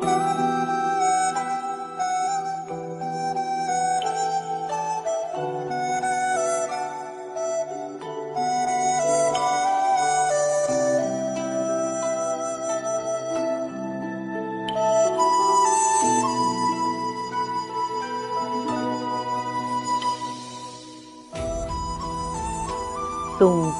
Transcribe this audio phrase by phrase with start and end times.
[0.00, 0.08] Tùng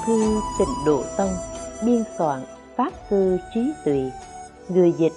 [0.06, 1.36] Thư Tịnh Độ Tông
[1.84, 2.44] Biên soạn
[2.76, 4.10] Pháp Sư Trí Tuệ
[4.68, 5.12] Người dịch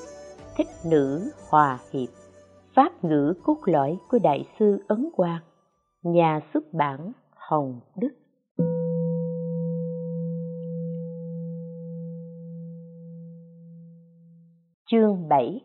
[0.90, 2.10] Nữ Hòa Hiệp,
[2.76, 5.42] Pháp ngữ cốt lõi của Đại sư Ấn Quang,
[6.04, 8.10] Nhà xuất bản Hồng Đức.
[14.92, 15.62] Chương 7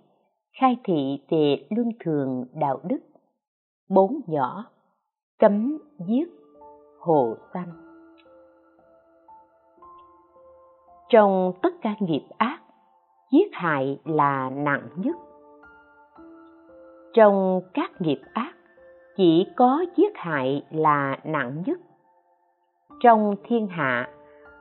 [0.60, 3.00] Khai thị về luân thường đạo đức.
[3.88, 4.64] Bốn nhỏ,
[5.38, 6.28] Cấm giết
[7.00, 7.84] Hồ xanh
[11.08, 12.63] trong tất cả nghiệp ác
[13.32, 15.16] giết hại là nặng nhất.
[17.14, 18.52] Trong các nghiệp ác,
[19.16, 21.78] chỉ có giết hại là nặng nhất.
[23.00, 24.08] Trong thiên hạ,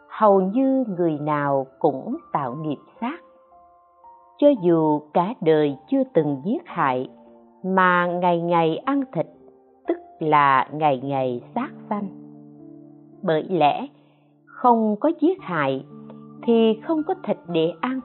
[0.10, 3.20] hầu như người nào cũng tạo nghiệp sát
[4.44, 7.10] cho dù cả đời chưa từng giết hại,
[7.64, 9.26] mà ngày ngày ăn thịt,
[9.88, 12.08] tức là ngày ngày sát sanh.
[13.22, 13.88] Bởi lẽ,
[14.46, 15.86] không có giết hại
[16.44, 18.00] thì không có thịt để ăn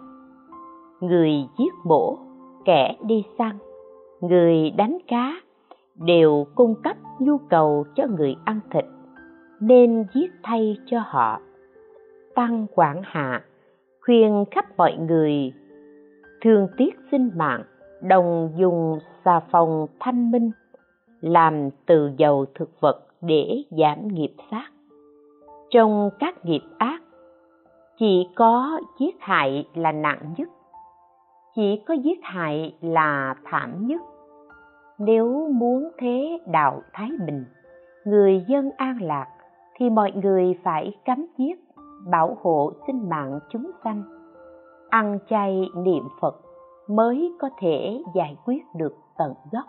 [1.00, 2.18] người giết mổ,
[2.64, 3.58] kẻ đi săn.
[4.20, 5.40] Người đánh cá
[5.94, 8.84] đều cung cấp nhu cầu cho người ăn thịt
[9.60, 11.40] nên giết thay cho họ.
[12.34, 13.44] Tăng quảng hạ
[14.00, 15.52] khuyên khắp mọi người
[16.40, 17.62] thương tiếc sinh mạng
[18.02, 20.50] đồng dùng xà phòng thanh minh
[21.20, 24.70] làm từ dầu thực vật để giảm nghiệp sát.
[25.70, 27.02] Trong các nghiệp ác
[27.98, 30.48] chỉ có giết hại là nặng nhất
[31.58, 34.00] chỉ có giết hại là thảm nhất.
[34.98, 37.44] Nếu muốn thế đạo thái bình,
[38.04, 39.26] người dân an lạc,
[39.76, 41.54] thì mọi người phải cấm giết,
[42.10, 44.02] bảo hộ sinh mạng chúng sanh.
[44.90, 46.40] Ăn chay niệm phật
[46.88, 49.64] mới có thể giải quyết được tận gốc.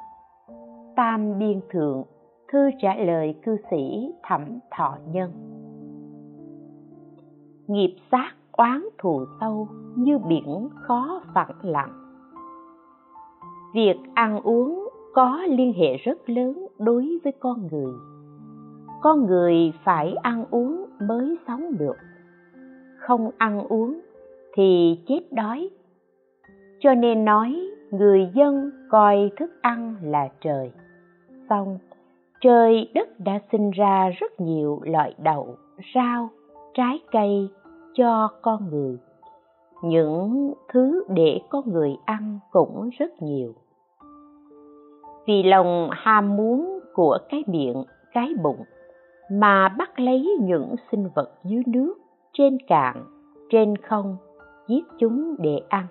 [0.96, 2.04] Tam biên thượng,
[2.52, 5.32] thư trả lời cư sĩ thẩm thọ nhân.
[7.68, 11.92] Nghiệp sát oán thù sâu như biển khó phẳng lặng.
[13.74, 17.94] Việc ăn uống có liên hệ rất lớn đối với con người.
[19.02, 21.96] Con người phải ăn uống mới sống được.
[22.98, 24.00] Không ăn uống
[24.54, 25.70] thì chết đói.
[26.80, 27.60] Cho nên nói
[27.92, 30.72] người dân coi thức ăn là trời.
[31.50, 31.80] Xong,
[32.42, 35.56] trời đất đã sinh ra rất nhiều loại đậu,
[35.96, 36.30] rau,
[36.74, 37.50] trái cây
[37.94, 38.98] cho con người.
[39.84, 43.54] Những thứ để con người ăn cũng rất nhiều.
[45.28, 47.84] Vì lòng ham muốn của cái miệng,
[48.14, 48.64] cái bụng
[49.32, 51.94] mà bắt lấy những sinh vật dưới nước,
[52.34, 53.06] trên cạn,
[53.50, 54.18] trên không,
[54.68, 55.86] giết chúng để ăn.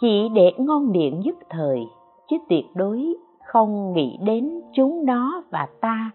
[0.00, 1.80] Chỉ để ngon miệng nhất thời,
[2.28, 3.16] chứ tuyệt đối
[3.46, 6.10] không nghĩ đến chúng nó và ta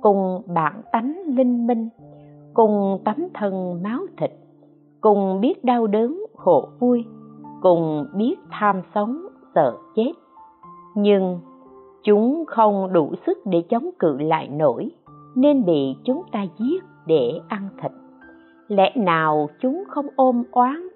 [0.00, 1.88] cùng bản tánh linh minh
[2.54, 4.30] cùng tấm thân máu thịt,
[5.00, 7.04] cùng biết đau đớn khổ vui,
[7.62, 10.12] cùng biết tham sống sợ chết.
[10.94, 11.40] Nhưng
[12.04, 14.90] chúng không đủ sức để chống cự lại nổi,
[15.34, 17.92] nên bị chúng ta giết để ăn thịt.
[18.68, 20.88] Lẽ nào chúng không ôm oán,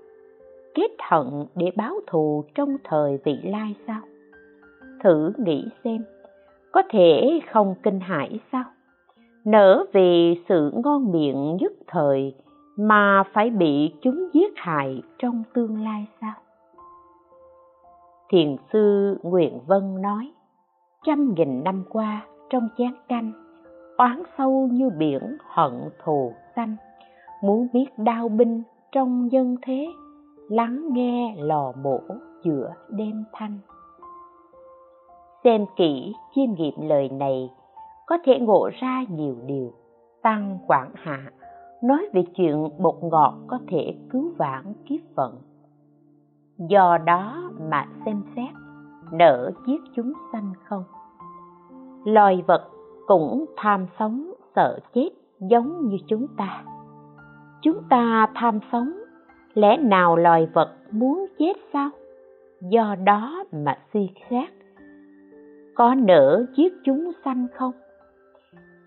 [0.74, 4.00] kết hận để báo thù trong thời vị lai sao?
[5.04, 6.04] Thử nghĩ xem,
[6.72, 8.64] có thể không kinh hãi sao?
[9.50, 12.34] Nở vì sự ngon miệng nhất thời
[12.76, 16.34] mà phải bị chúng giết hại trong tương lai sao?
[18.28, 20.32] Thiền sư nguyện vân nói,
[21.06, 23.32] trăm nghìn năm qua trong chán canh,
[23.98, 25.72] oán sâu như biển hận
[26.04, 26.76] thù xanh,
[27.42, 29.86] muốn biết đao binh trong dân thế,
[30.48, 32.00] lắng nghe lò mổ
[32.44, 33.58] giữa đêm thanh.
[35.44, 37.50] Xem kỹ chiêm nghiệm lời này
[38.08, 39.72] có thể ngộ ra nhiều điều,
[40.22, 41.30] tăng quảng hạ,
[41.82, 45.38] nói về chuyện bột ngọt có thể cứu vãn kiếp vận
[46.58, 48.54] do đó mà xem xét,
[49.12, 50.84] nỡ giết chúng sanh không?
[52.04, 52.70] Loài vật
[53.06, 55.08] cũng tham sống sợ chết
[55.40, 56.64] giống như chúng ta.
[57.62, 58.92] Chúng ta tham sống,
[59.54, 61.90] lẽ nào loài vật muốn chết sao?
[62.60, 64.48] Do đó mà suy xét,
[65.74, 67.72] có nỡ giết chúng sanh không?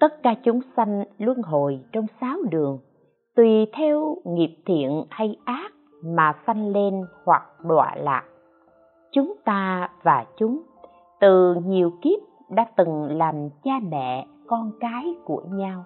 [0.01, 2.79] Tất cả chúng sanh luân hồi trong sáu đường,
[3.35, 5.71] tùy theo nghiệp thiện hay ác
[6.03, 8.23] mà sanh lên hoặc đọa lạc.
[9.11, 10.61] Chúng ta và chúng
[11.19, 12.19] từ nhiều kiếp
[12.49, 15.85] đã từng làm cha mẹ, con cái của nhau.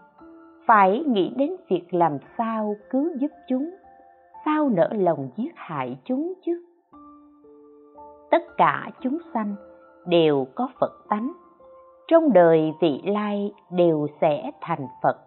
[0.68, 3.70] Phải nghĩ đến việc làm sao cứu giúp chúng,
[4.46, 6.66] sao nỡ lòng giết hại chúng chứ?
[8.32, 9.56] Tất cả chúng sanh
[10.08, 11.32] đều có phật tánh
[12.08, 15.18] trong đời vị lai đều sẽ thành phật.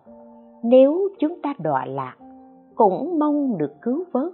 [0.62, 2.16] Nếu chúng ta đọa lạc,
[2.74, 4.32] cũng mong được cứu vớt.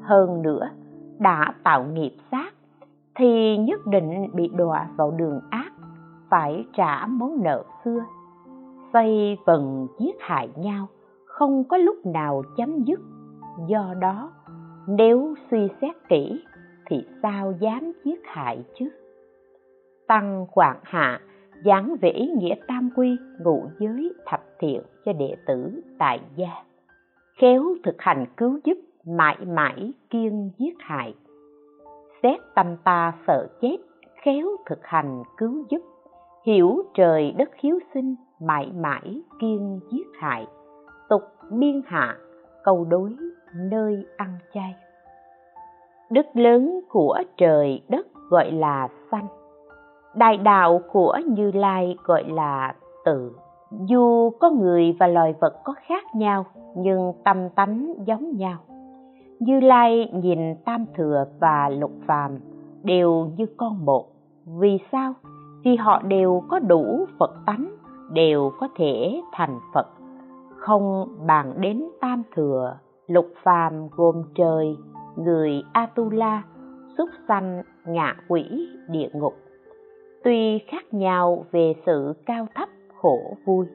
[0.00, 0.68] Hơn nữa,
[1.18, 2.54] đã tạo nghiệp sát,
[3.14, 5.72] thì nhất định bị đọa vào đường ác,
[6.30, 8.04] phải trả món nợ xưa.
[8.92, 10.86] Xây vần giết hại nhau,
[11.24, 13.00] không có lúc nào chấm dứt.
[13.68, 14.32] Do đó,
[14.86, 16.44] nếu suy xét kỹ,
[16.86, 18.88] thì sao dám giết hại chứ?
[20.06, 21.20] Tăng quảng hạ
[21.64, 26.50] giảng về ý nghĩa tam quy ngũ giới, thập thiện cho đệ tử tại gia.
[27.40, 28.74] Khéo thực hành cứu giúp,
[29.06, 31.14] mãi mãi kiên giết hại.
[32.22, 33.76] Xét tâm ta sợ chết,
[34.24, 35.82] khéo thực hành cứu giúp.
[36.46, 40.46] Hiểu trời đất hiếu sinh, mãi mãi kiên giết hại.
[41.08, 42.16] Tục biên hạ,
[42.64, 43.16] câu đối
[43.56, 44.74] nơi ăn chay.
[46.10, 49.43] Đức lớn của trời đất gọi là sanh
[50.14, 52.74] đại đạo của như lai gọi là
[53.04, 53.32] tự.
[53.70, 56.46] Dù có người và loài vật có khác nhau,
[56.76, 58.58] nhưng tâm tánh giống nhau.
[59.38, 62.38] Như lai nhìn tam thừa và lục phàm
[62.82, 64.06] đều như con một.
[64.46, 65.14] Vì sao?
[65.64, 67.70] Vì họ đều có đủ phật tánh,
[68.12, 69.86] đều có thể thành phật.
[70.56, 72.76] Không bàn đến tam thừa,
[73.06, 74.76] lục phàm gồm trời,
[75.16, 76.42] người atula,
[76.98, 79.34] súc sanh, ngạ quỷ, địa ngục
[80.24, 83.66] tuy khác nhau về sự cao thấp, khổ vui,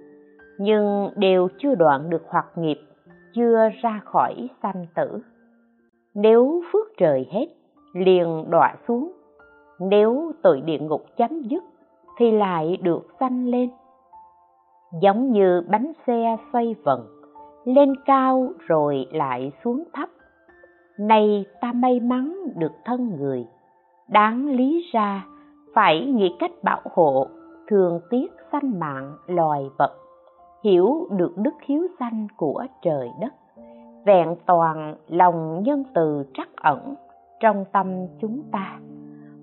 [0.58, 2.78] nhưng đều chưa đoạn được hoạt nghiệp,
[3.34, 5.20] chưa ra khỏi sanh tử.
[6.16, 7.48] Nếu phước trời hết,
[7.94, 9.12] liền đọa xuống.
[9.80, 11.64] Nếu tội địa ngục chấm dứt,
[12.18, 13.70] thì lại được sanh lên.
[15.02, 17.06] Giống như bánh xe xoay vần,
[17.66, 20.10] lên cao rồi lại xuống thấp.
[21.00, 23.46] Nay ta may mắn được thân người,
[24.08, 25.26] đáng lý ra
[25.80, 27.28] phải nghĩ cách bảo hộ
[27.68, 29.92] thường tiếc sanh mạng loài vật,
[30.64, 33.34] hiểu được đức hiếu sanh của trời đất,
[34.06, 36.96] vẹn toàn lòng nhân từ trắc ẩn
[37.40, 37.88] trong tâm
[38.22, 38.80] chúng ta.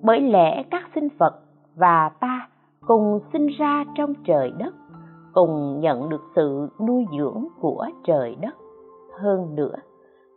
[0.02, 1.40] Bởi lẽ các sinh vật
[1.76, 2.48] và ta
[2.86, 4.74] cùng sinh ra trong trời đất,
[5.32, 8.54] cùng nhận được sự nuôi dưỡng của trời đất.
[9.20, 9.76] Hơn nữa,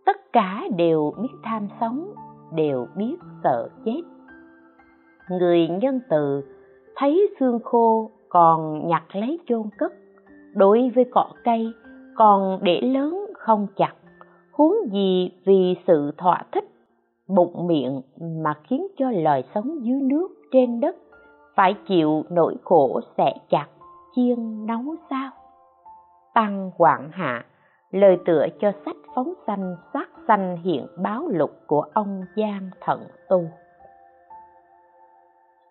[0.05, 2.13] tất cả đều biết tham sống,
[2.53, 4.01] đều biết sợ chết
[5.29, 6.43] người nhân từ,
[6.95, 9.93] thấy xương khô còn nhặt lấy chôn cất,
[10.55, 11.73] đối với cỏ cây
[12.15, 13.93] còn để lớn không chặt,
[14.51, 16.65] huống gì vì sự thỏa thích,
[17.27, 18.01] bụng miệng
[18.43, 20.95] mà khiến cho loài sống dưới nước trên đất
[21.55, 23.67] phải chịu nỗi khổ xẻ chặt,
[24.15, 25.31] chiên nấu sao?
[26.33, 27.45] Tăng quảng hạ,
[27.91, 32.99] lời tựa cho sách phóng sanh, sát sanh hiện báo lục của ông giang thận
[33.29, 33.43] tu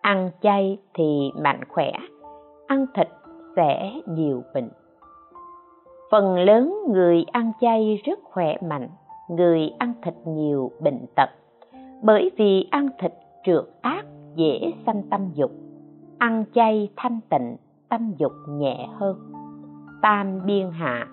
[0.01, 1.91] ăn chay thì mạnh khỏe,
[2.67, 3.07] ăn thịt
[3.55, 4.69] sẽ nhiều bệnh.
[6.11, 8.89] Phần lớn người ăn chay rất khỏe mạnh,
[9.29, 11.29] người ăn thịt nhiều bệnh tật.
[12.03, 13.13] Bởi vì ăn thịt
[13.45, 14.05] trượt ác,
[14.35, 15.51] dễ sanh tâm dục.
[16.17, 17.55] Ăn chay thanh tịnh,
[17.89, 19.17] tâm dục nhẹ hơn.
[20.01, 21.07] Tam biên hạ,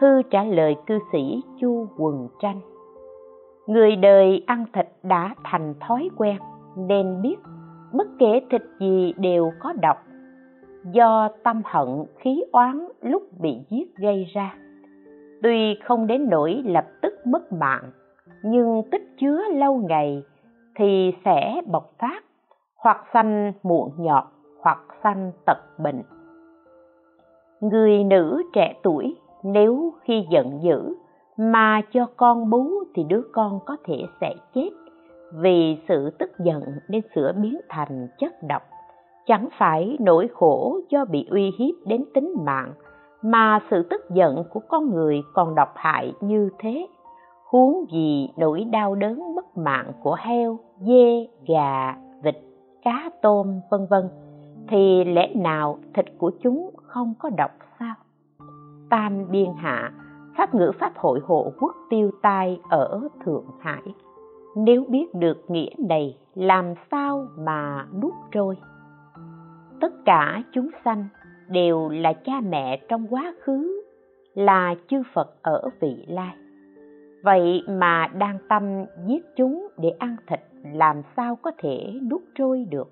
[0.00, 2.60] thư trả lời cư sĩ chu quần tranh.
[3.66, 6.36] Người đời ăn thịt đã thành thói quen,
[6.76, 7.36] nên biết
[7.92, 9.96] bất kể thịt gì đều có độc.
[10.92, 14.54] Do tâm hận, khí oán lúc bị giết gây ra.
[15.42, 17.90] Tuy không đến nỗi lập tức mất mạng,
[18.42, 20.22] nhưng tích chứa lâu ngày
[20.74, 22.24] thì sẽ bộc phát
[22.76, 24.24] hoặc sanh muộn nhọt
[24.60, 26.02] hoặc sanh tật bệnh.
[27.60, 30.94] Người nữ trẻ tuổi nếu khi giận dữ
[31.36, 34.70] mà cho con bú thì đứa con có thể sẽ chết
[35.32, 38.62] vì sự tức giận nên sữa biến thành chất độc.
[39.26, 42.72] Chẳng phải nỗi khổ do bị uy hiếp đến tính mạng,
[43.22, 46.86] mà sự tức giận của con người còn độc hại như thế.
[47.50, 52.36] Huống gì nỗi đau đớn mất mạng của heo, dê, gà, vịt,
[52.82, 54.08] cá, tôm, vân vân,
[54.68, 57.94] thì lẽ nào thịt của chúng không có độc sao?
[58.90, 59.92] Tam biên hạ,
[60.36, 63.82] pháp ngữ pháp hội hộ quốc tiêu tai ở thượng hải
[64.56, 68.56] nếu biết được nghĩa này, làm sao mà nuốt trôi?
[69.80, 71.08] Tất cả chúng sanh
[71.48, 73.82] đều là cha mẹ trong quá khứ,
[74.34, 76.36] là chư phật ở vị lai.
[77.24, 80.40] Vậy mà đang tâm giết chúng để ăn thịt,
[80.72, 82.88] làm sao có thể nuốt trôi được?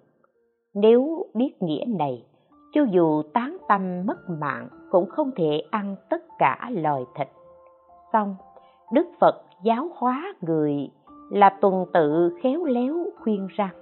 [0.74, 2.24] Nếu biết nghĩa này,
[2.72, 7.28] cho dù tán tâm mất mạng cũng không thể ăn tất cả loài thịt.
[8.12, 8.36] Xong,
[8.92, 10.90] đức phật giáo hóa người
[11.30, 13.75] là tuần tự khéo léo khuyên rằng,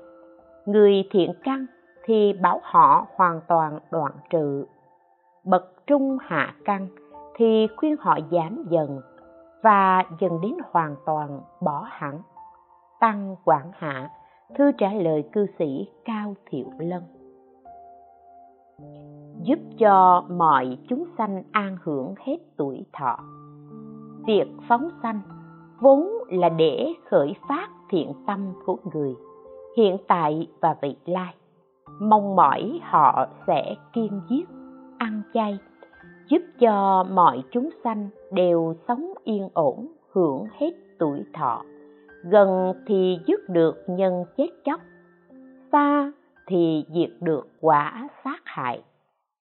[0.67, 1.67] người thiện căn
[2.05, 4.65] thì bảo họ hoàn toàn đoạn trừ.
[5.45, 6.88] Bậc trung hạ căn
[7.35, 9.00] thì khuyên họ giảm dần
[9.62, 12.21] và dần đến hoàn toàn bỏ hẳn.
[13.00, 14.11] Tăng quảng hạ,
[14.59, 17.03] thư trả lời cư sĩ cao thiệu lân.
[19.43, 23.19] Giúp cho mọi chúng sanh an hưởng hết tuổi thọ.
[24.26, 25.21] Việc phóng sanh
[25.80, 29.14] vốn là để khởi phát thiện tâm của người,
[29.76, 31.35] hiện tại và vị lai.
[32.00, 34.45] Mong mỏi họ sẽ kiên giết,
[34.99, 35.59] ăn chay,
[36.28, 41.62] giúp cho mọi chúng sanh đều sống yên ổn, hưởng hết tuổi thọ.
[42.25, 44.80] Gần thì dứt được nhân chết chóc,
[45.73, 46.12] xa
[46.47, 48.83] thì diệt được quả sát hại.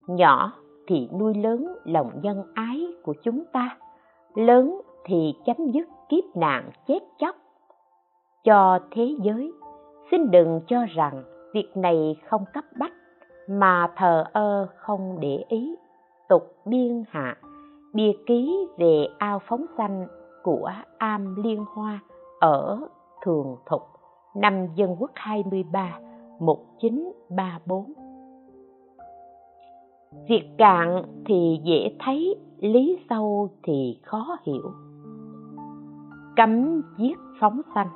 [0.07, 0.51] Nhỏ
[0.87, 3.77] thì nuôi lớn lòng nhân ái của chúng ta,
[4.35, 7.36] lớn thì chấm dứt kiếp nạn chết chóc.
[8.43, 9.51] Cho thế giới,
[10.12, 12.93] xin đừng cho rằng việc này không cấp bách,
[13.48, 15.75] mà thờ ơ không để ý.
[16.29, 17.38] Tục biên hạ,
[17.93, 20.08] bia ký về ao phóng sanh
[20.43, 22.00] của am liên hoa
[22.39, 22.79] ở
[23.25, 23.82] thường thục,
[24.36, 26.00] năm dân quốc 23
[26.39, 27.93] 1934
[30.27, 34.72] việc cạn thì dễ thấy, lý sâu thì khó hiểu
[36.35, 37.87] cấm giết phóng sanh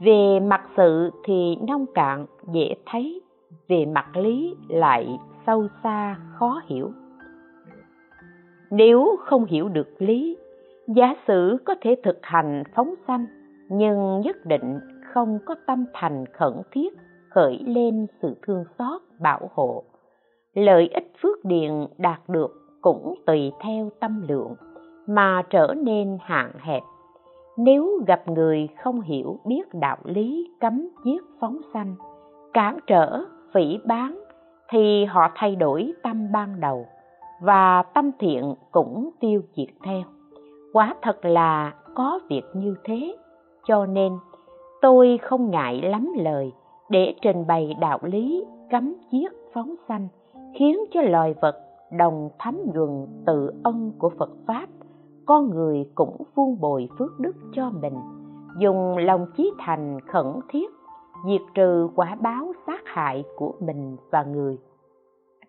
[0.00, 3.20] về mặt sự thì nông cạn dễ thấy,
[3.68, 6.90] về mặt lý lại sâu xa khó hiểu.
[8.70, 10.36] Nếu không hiểu được lý,
[10.86, 13.26] giả sử có thể thực hành phóng sanh
[13.68, 14.80] nhưng nhất định
[15.14, 16.88] không có tâm thành khẩn thiết
[17.30, 19.84] khởi lên sự thương xót, bảo hộ.
[20.54, 24.54] Lợi ích phước điền đạt được cũng tùy theo tâm lượng
[25.06, 26.82] mà trở nên hạn hẹp
[27.58, 31.94] nếu gặp người không hiểu biết đạo lý cấm giết phóng sanh,
[32.52, 34.24] cản trở, phỉ bán,
[34.70, 36.86] thì họ thay đổi tâm ban đầu
[37.40, 40.02] và tâm thiện cũng tiêu diệt theo.
[40.72, 43.16] Quá thật là có việc như thế,
[43.66, 44.12] cho nên
[44.80, 46.52] tôi không ngại lắm lời
[46.88, 50.08] để trình bày đạo lý cấm giết phóng sanh,
[50.54, 51.56] khiến cho loài vật
[51.98, 54.66] đồng thấm nhuần tự ân của phật pháp
[55.28, 57.94] con người cũng vuông bồi phước đức cho mình.
[58.58, 60.70] Dùng lòng chí thành khẩn thiết,
[61.26, 64.58] diệt trừ quả báo sát hại của mình và người.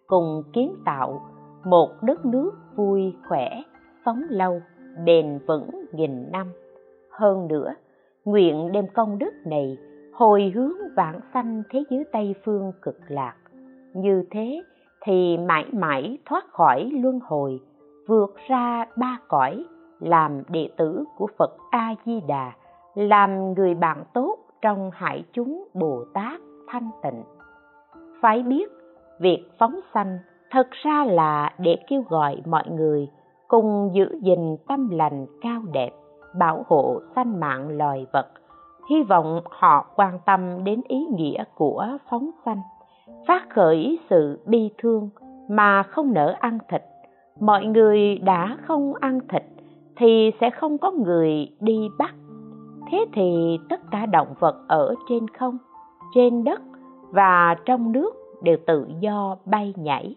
[0.07, 1.21] Cùng kiến tạo
[1.65, 3.49] một đất nước vui khỏe,
[4.05, 4.61] sống lâu,
[5.05, 6.47] bền vững nghìn năm.
[7.11, 7.73] Hơn nữa,
[8.25, 9.77] nguyện đem công đức này
[10.13, 13.35] hồi hướng vãng sanh thế giới tây phương cực lạc.
[13.93, 14.63] Như thế
[15.01, 17.59] thì mãi mãi thoát khỏi luân hồi
[18.09, 19.65] vượt ra ba cõi,
[19.99, 22.51] làm đệ tử của phật a di đà
[22.95, 27.23] làm người bạn tốt trong hải chúng bồ tát thanh tịnh.
[28.21, 28.71] Phải biết,
[29.19, 30.19] việc phóng sanh
[30.51, 33.09] thật ra là để kêu gọi mọi người
[33.47, 35.91] cùng giữ gìn tâm lành cao đẹp,
[36.37, 38.27] bảo hộ sanh mạng loài vật.
[38.89, 42.61] Hy vọng họ quan tâm đến ý nghĩa của phóng sanh,
[43.27, 45.09] phát khởi sự bi thương
[45.49, 46.81] mà không nỡ ăn thịt
[47.39, 49.43] mọi người đã không ăn thịt
[49.95, 52.15] thì sẽ không có người đi bắt.
[52.91, 55.57] Thế thì tất cả động vật ở trên không,
[56.15, 56.61] trên đất
[57.11, 58.11] và trong nước
[58.43, 60.15] đều tự do bay nhảy,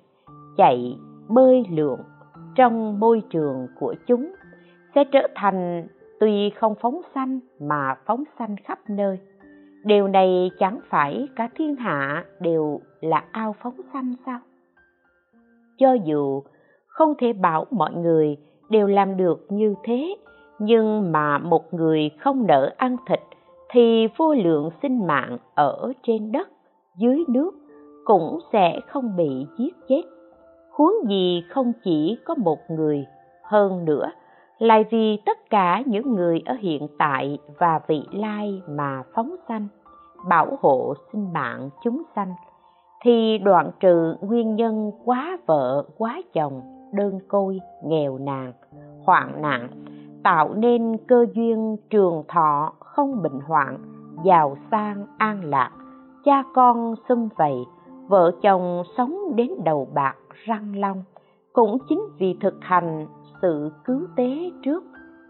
[0.57, 0.97] chạy,
[1.29, 2.01] bơi lượn
[2.55, 4.35] trong môi trường của chúng.
[4.95, 5.87] Sẽ trở thành
[6.21, 9.19] tuy không phóng sanh mà phóng sanh khắp nơi.
[9.85, 14.39] Điều này chẳng phải cả thiên hạ đều là ao phóng sanh sao?
[15.79, 16.43] Cho dù
[16.93, 18.37] không thể bảo mọi người
[18.71, 20.17] đều làm được như thế.
[20.59, 23.21] Nhưng mà một người không nỡ ăn thịt
[23.71, 26.49] thì vô lượng sinh mạng ở trên đất,
[26.97, 27.51] dưới nước
[28.05, 30.03] cũng sẽ không bị giết chết.
[30.71, 33.07] Huống gì không chỉ có một người,
[33.43, 34.11] hơn nữa
[34.59, 39.69] lại vì tất cả những người ở hiện tại và vị lai mà phóng sanh,
[40.29, 42.35] bảo hộ sinh mạng chúng sanh,
[43.05, 48.53] thì đoạn trừ nguyên nhân quá vợ, quá chồng đơn côi, nghèo nàn,
[49.05, 49.69] hoạn nạn,
[50.23, 53.79] tạo nên cơ duyên trường thọ không bệnh hoạn,
[54.25, 55.71] giàu sang an lạc.
[56.25, 57.55] Cha con xum vầy,
[58.09, 61.03] vợ chồng sống đến đầu bạc răng long.
[61.53, 63.07] Cũng chính vì thực hành
[63.43, 64.85] sự cứu tế trước,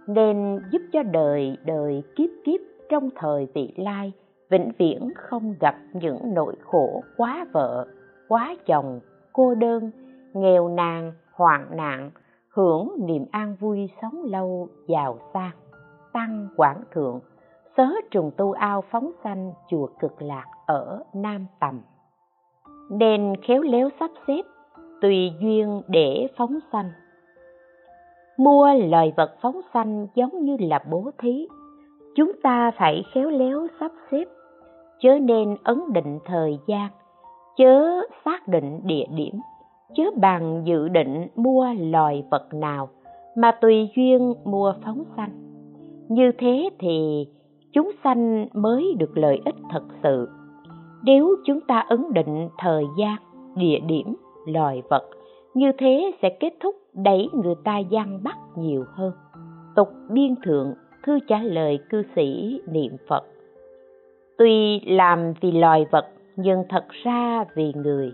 [0.06, 4.12] nên giúp cho đời đời kiếp kiếp trong thời vị lai,
[4.50, 7.86] vĩnh viễn không gặp những nỗi khổ quá vợ,
[8.28, 9.00] quá chồng,
[9.32, 9.90] cô đơn,
[10.34, 12.10] nghèo nàn hoạn nạn,
[12.50, 15.56] hưởng niềm an vui sống lâu giàu sang,
[16.12, 17.20] tăng quảng thượng
[17.76, 21.80] sớ trùng tu ao phóng sanh chùa cực lạc ở nam tầm.
[22.90, 24.42] Nên khéo léo sắp xếp,
[25.00, 26.90] tùy duyên để phóng sanh.
[28.36, 31.48] Mua loài vật phóng sanh giống như là bố thí,
[32.14, 34.24] chúng ta phải khéo léo sắp xếp,
[35.00, 36.90] chớ nên ấn định thời gian,
[37.56, 39.34] chớ xác định địa điểm
[39.94, 42.88] chớ bằng dự định mua loài vật nào
[43.36, 45.30] mà tùy duyên mua phóng sanh.
[46.08, 47.26] Như thế thì
[47.72, 50.28] chúng sanh mới được lợi ích thật sự.
[51.04, 53.16] Nếu chúng ta ấn định thời gian,
[53.56, 54.14] địa điểm,
[54.46, 55.08] loài vật,
[55.54, 59.12] như thế sẽ kết thúc đẩy người ta gian bắt nhiều hơn.
[59.76, 60.74] Tục biên thượng,
[61.06, 63.24] thư trả lời cư sĩ niệm phật.
[64.38, 66.06] Tuy làm vì loài vật,
[66.36, 68.12] nhưng thật ra vì người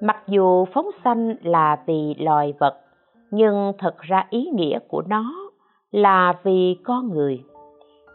[0.00, 2.80] mặc dù phóng sanh là vì loài vật
[3.30, 5.34] nhưng thật ra ý nghĩa của nó
[5.92, 7.44] là vì con người.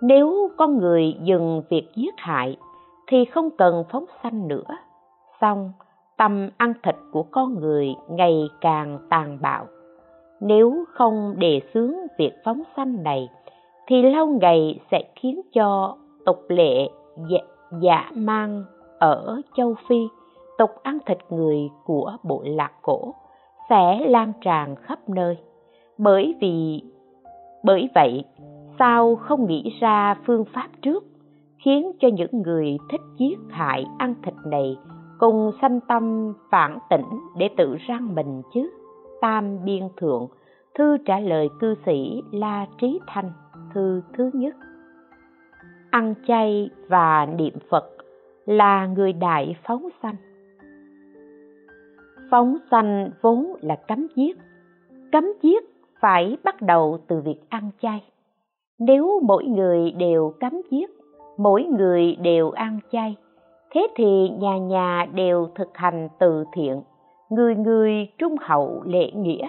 [0.02, 2.58] Nếu con người dừng việc giết hại
[3.08, 4.78] thì không cần phóng sanh nữa.
[5.42, 5.72] Xong
[6.18, 9.66] tâm ăn thịt của con người ngày càng tàn bạo.
[10.42, 13.30] Nếu không đề xướng việc phóng sanh này
[13.88, 15.96] thì lâu ngày sẽ khiến cho
[16.26, 16.90] tục lệ
[17.30, 17.40] dạ,
[17.82, 18.64] dạ mang
[19.00, 20.08] ở châu phi
[20.60, 23.14] tục ăn thịt người của bộ lạc cổ,
[23.70, 25.38] sẽ lan tràn khắp nơi.
[25.98, 26.84] Bởi vì,
[27.64, 28.24] bởi vậy,
[28.80, 31.04] sao không nghĩ ra phương pháp trước
[31.66, 34.78] khiến cho những người thích giết hại ăn thịt này
[35.20, 38.70] cùng sanh tâm phản tỉnh để tự răng mình chứ?
[39.22, 40.28] Tam biên thượng,
[40.76, 43.32] thư trả lời cư sĩ la trí thanh,
[43.74, 44.56] thư thứ nhất.
[45.92, 47.86] Ăn chay và niệm phật
[48.46, 50.16] là người đại phóng sanh
[52.32, 54.38] phóng sanh vốn là cấm giết.
[55.12, 55.64] Cấm giết
[56.02, 58.04] phải bắt đầu từ việc ăn chay.
[58.80, 60.90] Nếu mỗi người đều cấm giết,
[61.38, 63.16] mỗi người đều ăn chay,
[63.72, 66.82] thế thì nhà nhà đều thực hành từ thiện,
[67.30, 69.48] người người trung hậu lễ nghĩa,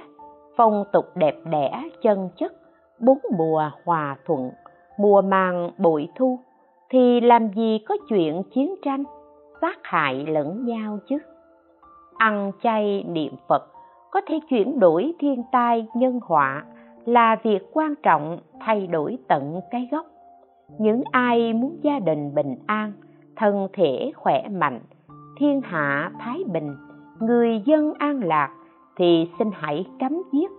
[0.56, 2.52] phong tục đẹp đẽ chân chất,
[3.00, 4.50] bốn mùa hòa thuận,
[4.98, 6.38] mùa màng bội thu,
[6.90, 9.04] thì làm gì có chuyện chiến tranh
[9.60, 11.18] sát hại lẫn nhau chứ?
[12.20, 13.62] Ăn chay niệm phật,
[14.10, 16.64] có thể chuyển đổi thiên tai, nhân họa
[17.04, 20.06] là việc quan trọng thay đổi tận cái gốc.
[20.78, 22.92] Những ai muốn gia đình bình an,
[23.36, 24.80] thân thể khỏe mạnh,
[25.38, 26.76] thiên hạ thái bình,
[27.20, 28.54] người dân an lạc
[28.96, 30.50] thì xin hãy cấm giết,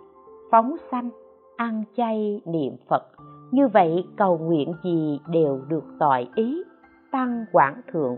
[0.52, 1.10] phóng sanh,
[1.58, 3.04] ăn chay niệm phật.
[3.52, 6.64] Như vậy cầu nguyện gì đều được tội ý,
[7.12, 8.18] tăng quảng thượng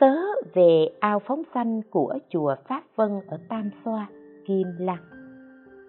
[0.00, 0.16] sớ
[0.54, 4.06] về ao phóng xanh của chùa pháp vân ở tam xoa
[4.46, 5.02] kim lăng.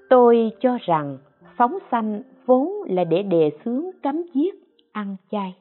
[0.09, 1.17] Tôi cho rằng
[1.57, 4.55] phóng xanh vốn là để đề xướng cấm giết
[4.91, 5.55] ăn chay.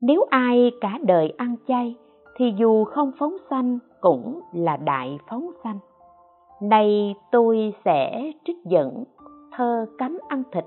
[0.00, 1.96] Nếu ai cả đời ăn chay
[2.36, 5.78] thì dù không phóng sanh cũng là đại phóng sanh.
[6.62, 9.04] Nay tôi sẽ trích dẫn
[9.52, 10.64] thơ cấm ăn thịt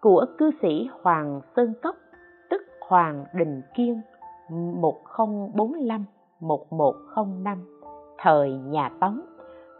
[0.00, 1.96] của cư sĩ Hoàng Sơn Cốc,
[2.50, 4.00] tức Hoàng Đình Kiên,
[6.40, 7.58] 1105
[8.18, 9.20] thời nhà Tống.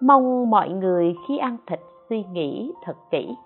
[0.00, 3.36] Mong mọi người khi ăn thịt suy nghĩ thật kỹ,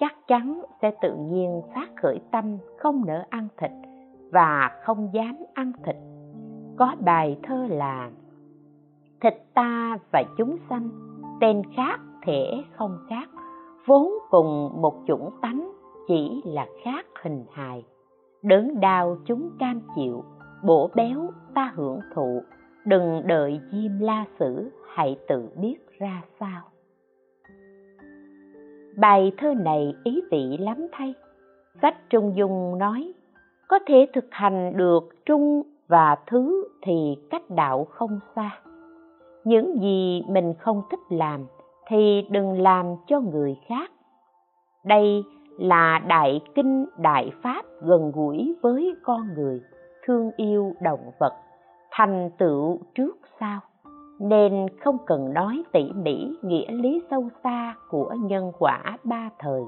[0.00, 3.70] chắc chắn sẽ tự nhiên phát khởi tâm không nỡ ăn thịt
[4.32, 5.96] và không dám ăn thịt.
[6.76, 8.10] Có bài thơ là
[9.20, 10.88] Thịt ta và chúng sanh,
[11.40, 13.28] tên khác thể không khác,
[13.86, 15.72] vốn cùng một chủng tánh
[16.08, 17.84] chỉ là khác hình hài
[18.42, 20.24] đớn đau chúng cam chịu
[20.64, 22.42] bổ béo ta hưởng thụ
[22.86, 26.62] đừng đợi diêm la sử, hãy tự biết ra sao.
[28.96, 31.14] Bài thơ này ý vị lắm thay.
[31.82, 33.12] Sách trung dung nói,
[33.68, 38.50] có thể thực hành được trung và thứ thì cách đạo không xa.
[39.44, 41.46] Những gì mình không thích làm
[41.88, 43.90] thì đừng làm cho người khác.
[44.84, 45.24] Đây
[45.58, 49.60] là đại kinh đại pháp gần gũi với con người,
[50.04, 51.32] thương yêu động vật
[51.98, 53.60] thành tựu trước sau,
[54.20, 59.62] nên không cần nói tỉ mỉ nghĩa lý sâu xa của nhân quả ba thời,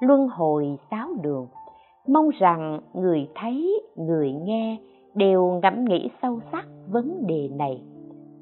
[0.00, 1.46] luân hồi sáu đường.
[2.08, 4.78] Mong rằng người thấy, người nghe
[5.14, 7.82] đều ngẫm nghĩ sâu sắc vấn đề này.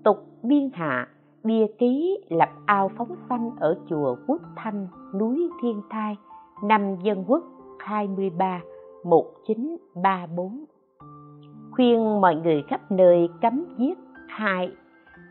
[0.04, 1.08] Tục biên hạ,
[1.44, 6.16] bia ký lập ao phóng sanh ở chùa quốc thanh, núi thiên thai,
[6.62, 7.44] năm dân quốc
[7.78, 8.60] 23
[9.04, 10.64] 1934
[11.74, 14.72] khuyên mọi người khắp nơi cấm giết, hại,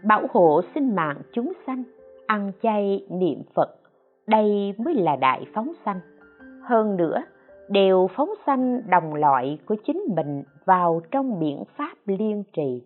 [0.04, 1.84] bảo hộ sinh mạng chúng sanh,
[2.28, 3.70] ăn chay niệm phật.
[4.28, 6.00] Đây mới là đại phóng sanh.
[6.64, 7.24] Hơn nữa,
[7.70, 12.82] đều phóng sanh đồng loại của chính mình vào trong biển pháp liên trì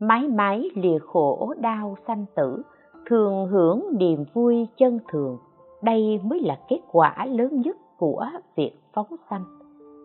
[0.00, 2.62] mãi mãi lìa khổ đau sanh tử,
[3.06, 5.38] thường hưởng niềm vui chân thường.
[5.82, 9.44] Đây mới là kết quả lớn nhất của việc phóng sanh.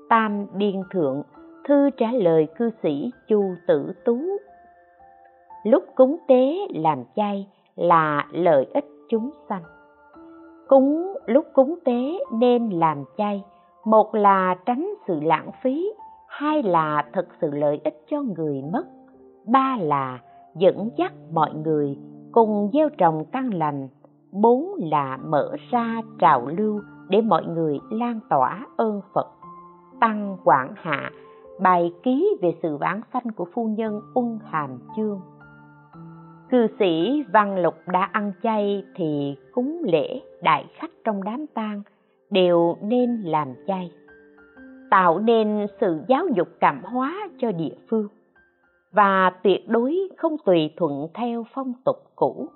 [0.10, 1.24] Tam điên thượng
[1.68, 4.20] thư trả lời cư sĩ chu tử tú.
[5.64, 9.64] Lúc cúng tế làm chay là lợi ích chúng sanh.
[10.68, 13.44] Cúng, lúc cúng tế nên làm chay,
[13.86, 15.92] một là tránh sự lãng phí,
[16.28, 18.84] hai là thực sự lợi ích cho người mất,
[19.46, 20.20] ba là
[20.56, 21.98] dẫn dắt mọi người
[22.32, 23.88] cùng gieo trồng căn lành,
[24.32, 29.28] bốn là mở ra trào lưu để mọi người lan tỏa ơn phật,
[30.00, 31.12] tăng quảng hạ
[31.60, 35.22] bài ký về sự vãng sanh của phu nhân ung hàm chương.
[36.50, 41.82] Cư sĩ văn lục đã ăn chay thì cúng lễ đại khách trong đám tang
[42.30, 43.92] đều nên làm chay,
[44.90, 48.08] tạo nên sự giáo dục cảm hóa cho địa phương
[48.92, 52.48] và tuyệt đối không tùy thuận theo phong tục cũ.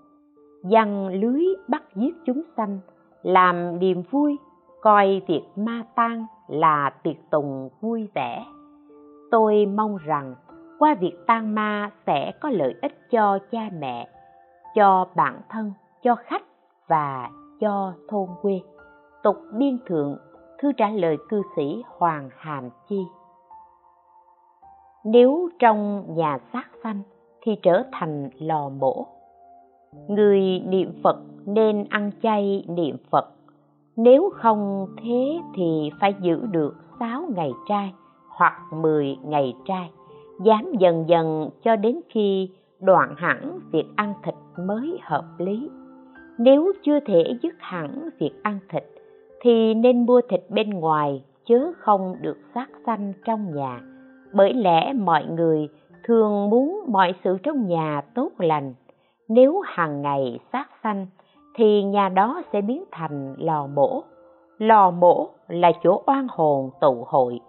[0.64, 2.80] Dăng lưới bắt giết chúng sanh,
[3.24, 4.38] làm niềm vui,
[4.82, 8.46] coi việc ma tang là tiệc tùng vui vẻ
[9.32, 10.36] tôi mong rằng
[10.80, 14.08] qua việc tang ma sẽ có lợi ích cho cha mẹ,
[14.76, 16.44] cho bản thân, cho khách
[16.88, 18.62] và cho thôn quê.
[19.24, 20.18] Tục biên thượng,
[20.60, 23.06] thư trả lời cư sĩ hoàng hàm chi.
[25.04, 27.02] Nếu trong nhà xác sanh
[27.42, 29.08] thì trở thành lò mổ,
[30.08, 33.32] người niệm phật nên ăn chay niệm phật.
[33.96, 37.94] Nếu không thế thì phải giữ được sáu ngày trai
[38.42, 39.90] hoặc 10 ngày trai,
[40.44, 42.50] dám dần dần cho đến khi
[42.80, 45.70] đoạn hẳn việc ăn thịt mới hợp lý.
[46.38, 48.84] Nếu chưa thể dứt hẳn việc ăn thịt,
[49.42, 53.82] thì nên mua thịt bên ngoài chứ không được sát sanh trong nhà.
[54.34, 55.70] Bởi lẽ mọi người
[56.04, 58.74] thường muốn mọi sự trong nhà tốt lành.
[59.28, 61.08] Nếu hàng ngày sát sanh,
[61.56, 64.04] thì nhà đó sẽ biến thành lò mổ.
[64.58, 67.40] Lò mổ là chỗ oan hồn tụ hội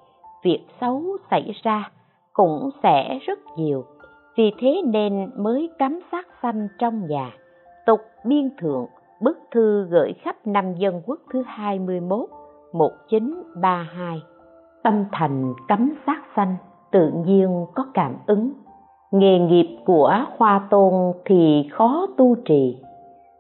[0.43, 1.91] việc xấu xảy ra
[2.33, 3.85] cũng sẽ rất nhiều.
[4.37, 7.31] Vì thế nên mới cấm sát sanh trong nhà,
[7.87, 8.87] tục biên thượng,
[9.21, 12.29] bức thư gửi khắp năm dân quốc thứ 21
[12.73, 14.23] 1932
[14.83, 16.57] tâm thành cấm sát sanh
[16.91, 18.53] tự nhiên có cảm ứng.
[19.11, 22.79] Nghề nghiệp của hoa tôn thì khó tu trì,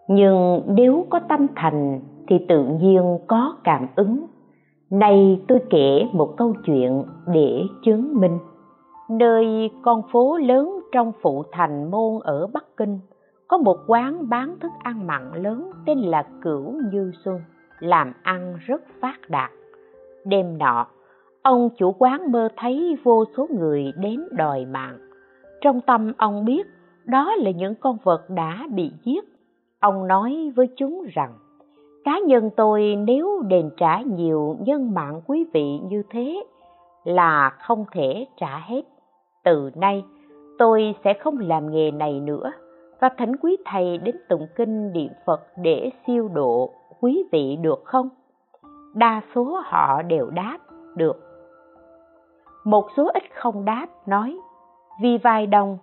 [0.09, 4.27] nhưng nếu có tâm thành thì tự nhiên có cảm ứng
[4.93, 8.39] nay tôi kể một câu chuyện để chứng minh.
[9.11, 12.99] Nơi con phố lớn trong phụ thành môn ở bắc kinh,
[13.49, 17.41] có một quán bán thức ăn mặn lớn tên là cửu như xuân,
[17.79, 19.51] làm ăn rất phát đạt.
[20.25, 20.87] Đêm nọ,
[21.43, 24.99] ông chủ quán mơ thấy vô số người đến đòi mạng.
[25.61, 26.67] Trong tâm ông biết
[27.05, 29.25] đó là những con vật đã bị giết.
[29.81, 31.33] Ông nói với chúng rằng
[32.05, 36.45] cá nhân tôi nếu đền trả nhiều nhân mạng quý vị như thế
[37.05, 38.83] là không thể trả hết.
[39.45, 40.05] Từ nay,
[40.59, 42.53] tôi sẽ không làm nghề này nữa.
[43.01, 47.85] Và thỉnh quý thầy đến tụng kinh niệm phật để siêu độ quý vị được
[47.85, 48.09] không?
[48.95, 50.59] Đa số họ đều đáp
[50.97, 51.17] được.
[52.65, 54.39] Một số ít không đáp nói,
[55.03, 55.79] vì vài đồng,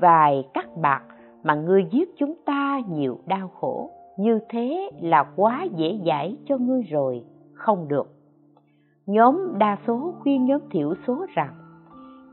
[0.00, 1.02] vài cắt bạc
[1.42, 6.58] mà ngươi giết chúng ta nhiều đau khổ như thế là quá dễ dãi cho
[6.58, 8.06] ngươi rồi, không được.
[9.06, 11.54] Nhóm đa số khuyên nhóm thiểu số rằng,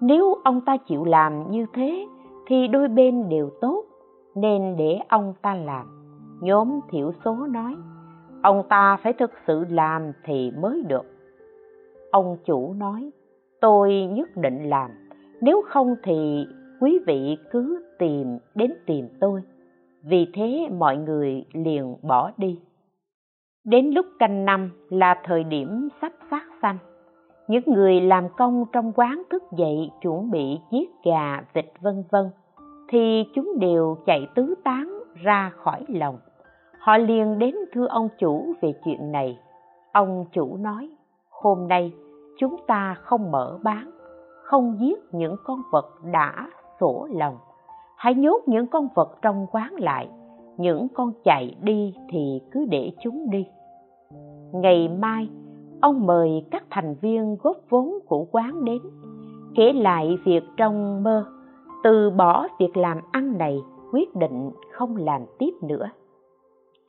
[0.01, 2.07] nếu ông ta chịu làm như thế,
[2.47, 3.83] thì đôi bên đều tốt,
[4.35, 5.85] nên để ông ta làm.
[6.41, 7.75] Nhóm thiểu số nói,
[8.43, 11.05] ông ta phải thực sự làm thì mới được.
[12.11, 13.11] Ông chủ nói,
[13.61, 14.91] tôi nhất định làm,
[15.41, 16.45] nếu không thì
[16.81, 19.41] quý vị cứ tìm đến tìm tôi
[20.03, 22.59] vì thế mọi người liền bỏ đi.
[23.65, 26.77] Đến lúc canh năm là thời điểm sắp phát sanh.
[27.47, 32.29] Những người làm công trong quán thức dậy chuẩn bị giết gà, vịt, vân vân,
[32.89, 36.19] thì chúng đều chạy tứ tán ra khỏi lòng.
[36.79, 39.39] Họ liền đến thưa ông chủ về chuyện này.
[39.91, 40.89] Ông chủ nói,
[41.29, 41.91] hôm nay
[42.37, 43.91] chúng ta không mở bán,
[44.43, 46.47] không giết những con vật đã
[46.79, 47.37] sổ lòng
[47.97, 50.09] hãy nhốt những con vật trong quán lại.
[50.57, 53.47] Những con chạy đi thì cứ để chúng đi.
[54.53, 55.29] Ngày mai,
[55.81, 58.81] ông mời các thành viên góp vốn của quán đến.
[59.55, 61.25] Kể lại việc trong mơ.
[61.83, 63.59] Từ bỏ việc làm ăn này,
[63.93, 65.89] quyết định không làm tiếp nữa.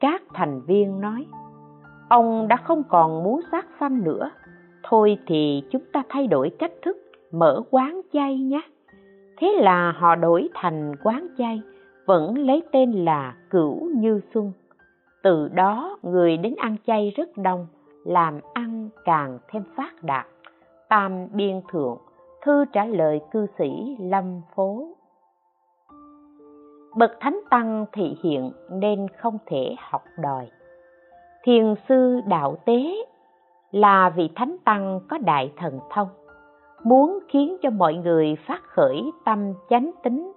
[0.01, 1.27] Các thành viên nói,
[2.09, 4.31] ông đã không còn muốn sát sanh nữa.
[4.83, 6.97] Thôi thì chúng ta thay đổi cách thức,
[7.33, 8.61] mở quán chay nhé
[9.39, 11.63] thế là họ đổi thành quán chay,
[12.07, 14.53] vẫn lấy tên là cửu như xuân.
[15.23, 17.67] Từ đó, người đến ăn chay rất đông,
[18.05, 20.27] làm ăn càng thêm phát đạt.
[20.89, 21.99] Tam biên thượng,
[22.43, 24.87] thư trả lời cư sĩ lâm phố.
[26.97, 30.51] Bậc thánh tăng thị hiện nên không thể học đòi.
[31.45, 32.95] Thiền sư đạo tế
[33.71, 36.09] là vị thánh tăng có đại thần thông
[36.85, 40.33] muốn khiến cho mọi người phát khởi tâm chánh tính.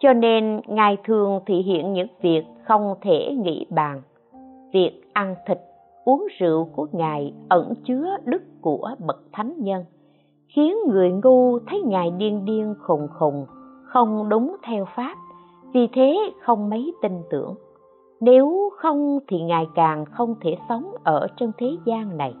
[0.00, 4.02] Cho nên ngài thường thị hiện những việc không thể nghĩ bàn.
[4.72, 5.58] Việc ăn thịt,
[6.04, 9.84] uống rượu của ngài ẩn chứa đức của bậc thánh nhân,
[10.48, 13.46] khiến người ngu thấy ngài điên điên khùng khùng,
[13.84, 15.14] không đúng theo pháp,
[15.74, 17.54] vì thế không mấy tin tưởng.
[18.20, 22.34] Nếu không thì ngài càng không thể sống ở trên thế gian này.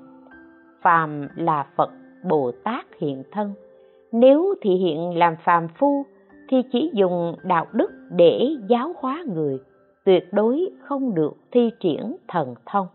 [0.82, 1.90] Phàm là phật
[2.28, 3.52] bồ tát hiện thân.
[4.12, 6.04] Nếu thị hiện làm phàm phu,
[6.48, 9.58] thì chỉ dùng đạo đức để giáo hóa người,
[10.04, 12.86] tuyệt đối không được thi triển thần thông.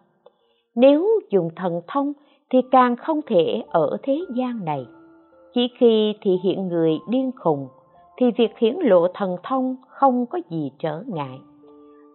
[0.76, 2.13] Nếu dùng thần thông,
[2.50, 4.86] thì càng không thể ở thế gian này.
[5.54, 7.68] Chỉ khi thị hiện người điên khùng,
[8.18, 11.39] thì việc hiển lộ thần thông không có gì trở ngại.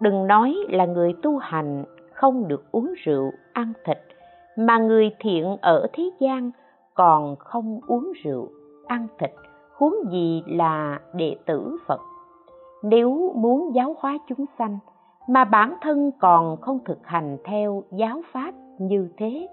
[0.00, 3.98] Đừng nói là người tu hành không được uống rượu, ăn thịt,
[4.56, 6.50] mà người thiện ở thế gian
[6.94, 8.48] còn không uống rượu,
[8.86, 9.30] ăn thịt,
[9.76, 12.00] huống gì là đệ tử phật.
[12.82, 14.78] Nếu muốn giáo hóa chúng sanh,
[15.28, 19.48] mà bản thân còn không thực hành theo giáo pháp như thế,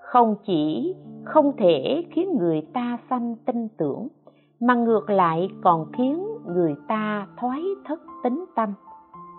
[0.00, 4.08] không chỉ không thể khiến người ta sanh tin tưởng,
[4.60, 8.74] mà ngược lại còn khiến người ta thoái thất tính tâm.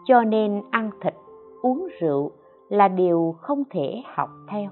[0.05, 1.13] Cho nên ăn thịt,
[1.61, 2.31] uống rượu
[2.69, 4.69] là điều không thể học theo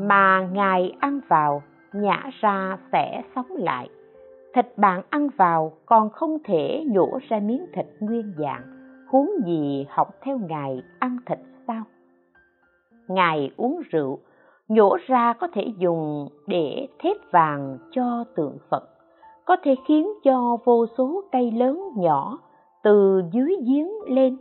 [0.00, 3.88] mà ngài ăn vào, nhả ra sẽ sống lại.
[4.54, 8.62] Thịt bạn ăn vào còn không thể nhổ ra miếng thịt nguyên dạng.
[9.08, 11.82] Huống gì học theo ngài ăn thịt sao?
[13.08, 14.18] Ngài uống rượu,
[14.68, 18.88] nhổ ra có thể dùng để thép vàng cho tượng phật,
[19.44, 22.38] có thể khiến cho vô số cây lớn nhỏ
[22.82, 24.36] từ dưới giếng lên.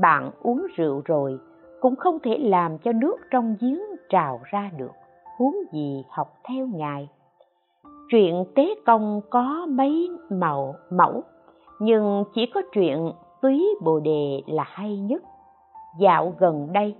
[0.00, 1.38] Bạn uống rượu rồi
[1.80, 4.92] cũng không thể làm cho nước trong giếng trào ra được.
[5.38, 7.08] Huống gì học theo ngài.
[8.10, 11.22] Chuyện tế công có mấy màu, mẫu,
[11.80, 13.12] nhưng chỉ có chuyện
[13.42, 15.22] túy bồ đề là hay nhất.
[15.98, 16.94] Dạo gần đây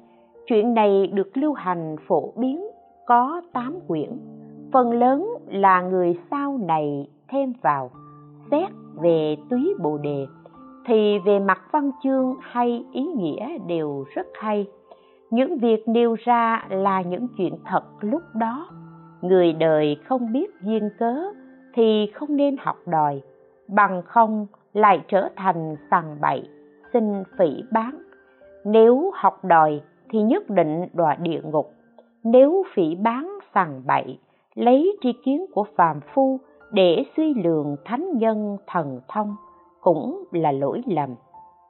[0.47, 2.67] chuyện này được lưu hành phổ biến,
[3.07, 4.19] có tám quyển.
[4.73, 7.91] Phần lớn là người sau này thêm vào,
[8.51, 8.69] xét
[9.03, 10.27] về túy bồ đề
[10.87, 14.67] thì về mặt văn chương hay ý nghĩa đều rất hay.
[15.31, 18.69] Những việc nêu ra là những chuyện thật lúc đó.
[19.23, 21.15] Người đời không biết duyên cớ
[21.75, 23.21] thì không nên học đòi.
[23.69, 26.49] Bằng không lại trở thành sằng bậy,
[26.93, 28.03] xin phỉ bán.
[28.65, 31.73] Nếu học đòi thì nhất định đọa địa ngục.
[32.25, 34.19] Nếu phỉ bán sằng bậy,
[34.55, 36.41] lấy tri kiến của phàm phu
[36.73, 39.37] để suy lường thánh nhân thần thông
[39.81, 41.15] cũng là lỗi lầm.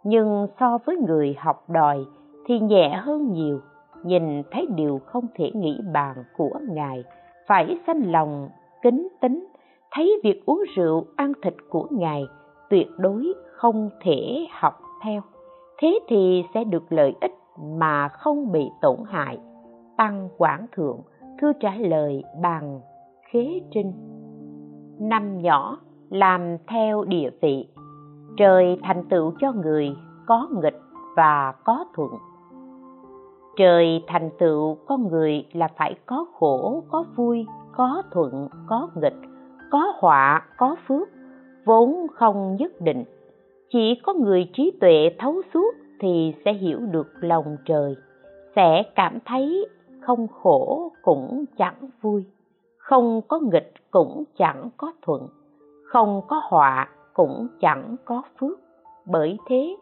[0.05, 2.05] Nhưng so với người học đòi
[2.47, 3.61] thì nhẹ hơn nhiều,
[4.05, 7.05] nhìn thấy điều không thể nghĩ bàn của ngài,
[7.47, 8.49] phải sanh lòng,
[8.83, 9.47] kính tính,
[9.91, 12.27] thấy việc uống rượu ăn thịt của ngài
[12.71, 15.21] tuyệt đối không thể học theo.
[15.79, 19.39] Thế thì sẽ được lợi ích mà không bị tổn hại.
[19.97, 21.01] Tăng quảng thượng,
[21.41, 22.81] thư trả lời bằng
[23.31, 23.93] khế trinh.
[25.01, 25.79] Năm nhỏ,
[26.11, 27.69] làm theo địa vị
[28.37, 30.81] trời thành tựu cho người có nghịch
[31.17, 32.11] và có thuận.
[33.57, 39.17] Trời thành tựu con người là phải có khổ, có vui, có thuận, có nghịch,
[39.71, 41.09] có họa, có phước,
[41.65, 43.05] vốn không nhất định.
[43.71, 47.97] Chỉ có người trí tuệ thấu suốt thì sẽ hiểu được lòng trời,
[48.57, 49.67] sẽ cảm thấy
[50.01, 52.25] không khổ cũng chẳng vui,
[52.79, 55.29] không có nghịch cũng chẳng có thuận,
[55.85, 58.59] không có họa cũng chẳng có phước.
[59.07, 59.77] Bởi thế,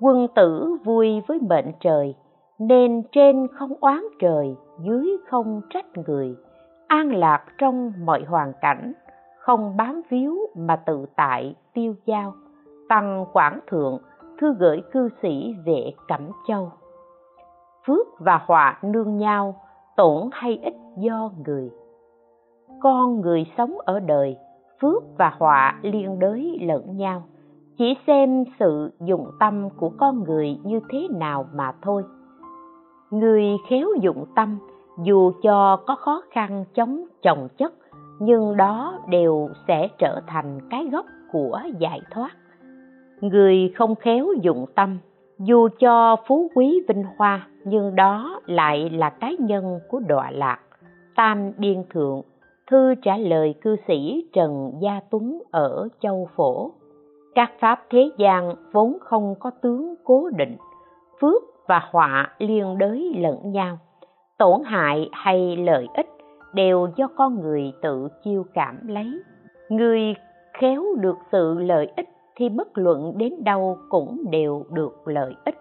[0.00, 2.14] quân tử vui với mệnh trời,
[2.58, 6.36] nên trên không oán trời, dưới không trách người.
[6.86, 8.92] An lạc trong mọi hoàn cảnh,
[9.38, 12.34] không bám víu mà tự tại tiêu dao
[12.88, 13.98] tăng quảng thượng,
[14.38, 16.72] thư gửi cư sĩ vệ cẩm châu.
[17.86, 19.54] Phước và họa nương nhau,
[19.96, 21.70] tổn hay ích do người.
[22.80, 24.36] Con người sống ở đời
[24.80, 27.22] phước và họa liên đới lẫn nhau.
[27.78, 32.04] Chỉ xem sự dụng tâm của con người như thế nào mà thôi.
[33.10, 34.58] Người khéo dụng tâm,
[35.02, 37.72] dù cho có khó khăn chống chồng chất,
[38.18, 42.30] nhưng đó đều sẽ trở thành cái gốc của giải thoát.
[43.20, 44.98] Người không khéo dụng tâm,
[45.38, 50.58] dù cho phú quý vinh hoa, nhưng đó lại là cái nhân của đọa lạc,
[51.16, 52.22] tam biên thượng
[52.70, 56.70] thư trả lời cư sĩ trần gia tuấn ở châu phổ.
[57.34, 60.56] Các pháp thế gian vốn không có tướng cố định,
[61.20, 63.78] phước và họa liên đới lẫn nhau.
[64.38, 66.08] Tổn hại hay lợi ích
[66.54, 69.20] đều do con người tự chiêu cảm lấy.
[69.68, 70.14] Người
[70.60, 75.58] khéo được sự lợi ích thì bất luận đến đâu cũng đều được lợi ích.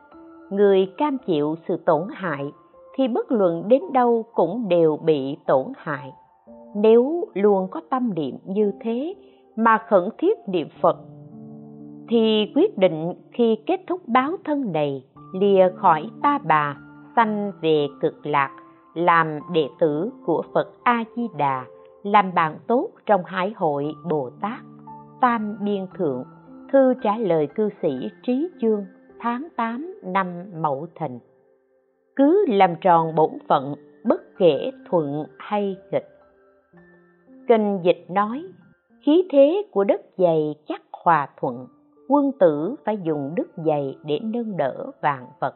[0.50, 2.52] Người cam chịu sự tổn hại
[2.96, 6.14] thì bất luận đến đâu cũng đều bị tổn hại
[6.76, 9.14] nếu luôn có tâm niệm như thế
[9.56, 10.98] mà khẩn thiết niệm phật,
[12.10, 15.04] thì quyết định khi kết thúc báo thân này
[15.34, 16.78] lìa khỏi ta bà,
[17.16, 18.50] sanh về cực lạc,
[18.94, 21.66] làm đệ tử của phật a di đà
[22.04, 24.60] làm bạn tốt trong hải hội bồ tát,
[25.22, 26.24] tam biên thượng.
[26.72, 28.86] Thư trả lời cư sĩ trí chương,
[29.20, 30.28] tháng 8 năm
[30.62, 31.20] mậu thìn.
[32.16, 33.76] Cứ làm tròn bổn phận,
[34.06, 36.17] bất kể thuận hay nghịch
[37.48, 38.44] kinh dịch nói,
[39.02, 41.68] khí thế của đất dày chắc hòa thuận,
[42.10, 45.56] quân tử phải dùng đức dày để nâng đỡ vạn vật.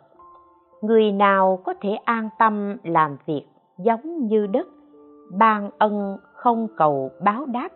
[0.81, 3.43] Người nào có thể an tâm làm việc
[3.77, 4.67] giống như đất,
[5.31, 7.69] ban ân không cầu báo đáp,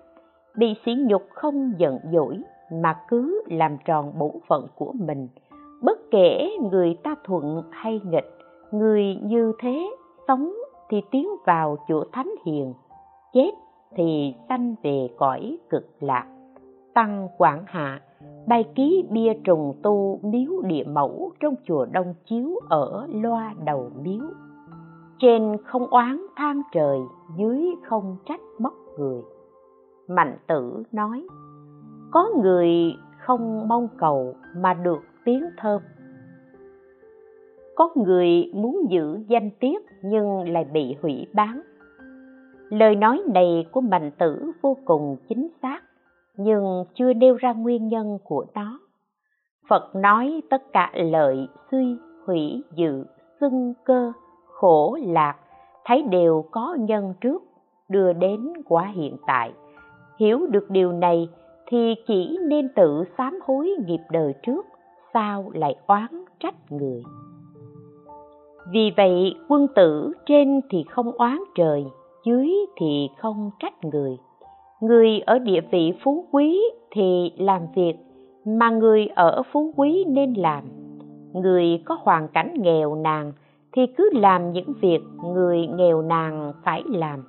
[0.55, 2.37] bị sỉ nhục không giận dỗi
[2.71, 5.27] mà cứ làm tròn bổn phận của mình,
[5.81, 8.37] bất kể người ta thuận hay nghịch,
[8.71, 9.89] người như thế
[10.27, 10.53] sống
[10.89, 12.73] thì tiến vào chỗ thánh hiền,
[13.33, 13.51] chết
[13.95, 16.25] thì sanh về cõi cực lạc.
[16.93, 18.01] Tăng quảng hạ,
[18.47, 23.91] bài ký bia trùng tu miếu địa mẫu trong chùa đông chiếu ở loa đầu
[24.01, 24.21] miếu.
[25.19, 26.99] Trên không oán than trời,
[27.37, 29.21] dưới không trách móc người.
[30.07, 31.27] Mạnh tử nói,
[32.11, 32.69] có người
[33.19, 35.81] không mong cầu mà được tiếng thơm.
[37.75, 41.61] Có người muốn giữ danh tiết nhưng lại bị hủy bán
[42.69, 45.79] lời nói này của mạnh tử vô cùng chính xác,
[46.37, 48.79] nhưng chưa nêu ra nguyên nhân của nó.
[49.69, 53.05] Phật nói tất cả lợi, suy, hủy, dự,
[53.39, 54.11] xưng, cơ,
[54.47, 55.35] khổ, lạc,
[55.85, 57.43] thấy đều có nhân trước,
[57.89, 59.53] đưa đến quả hiện tại.
[60.19, 61.29] Hiểu được điều này
[61.67, 64.65] thì chỉ nên tự sám hối nghiệp đời trước,
[65.13, 67.03] sao lại oán trách người.
[68.71, 71.85] Vì vậy, quân tử trên thì không oán trời
[72.25, 74.17] dưới thì không trách người.
[74.81, 76.61] Người ở địa vị phú quý
[76.91, 77.93] thì làm việc,
[78.45, 80.63] mà người ở phú quý nên làm.
[81.33, 83.31] Người có hoàn cảnh nghèo nàn
[83.75, 87.23] thì cứ làm những việc người nghèo nàn phải làm.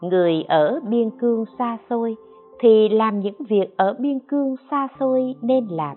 [0.00, 2.16] Người ở biên cương xa xôi
[2.60, 5.96] thì làm những việc ở biên cương xa xôi nên làm.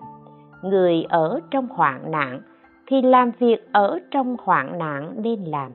[0.62, 2.40] Người ở trong hoạn nạn
[2.86, 5.72] thì làm việc ở trong hoạn nạn nên làm.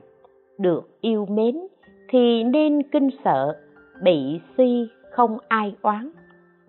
[0.58, 1.56] Được yêu mến
[2.08, 3.56] thì nên kinh sợ,
[4.02, 6.10] bị suy không ai oán.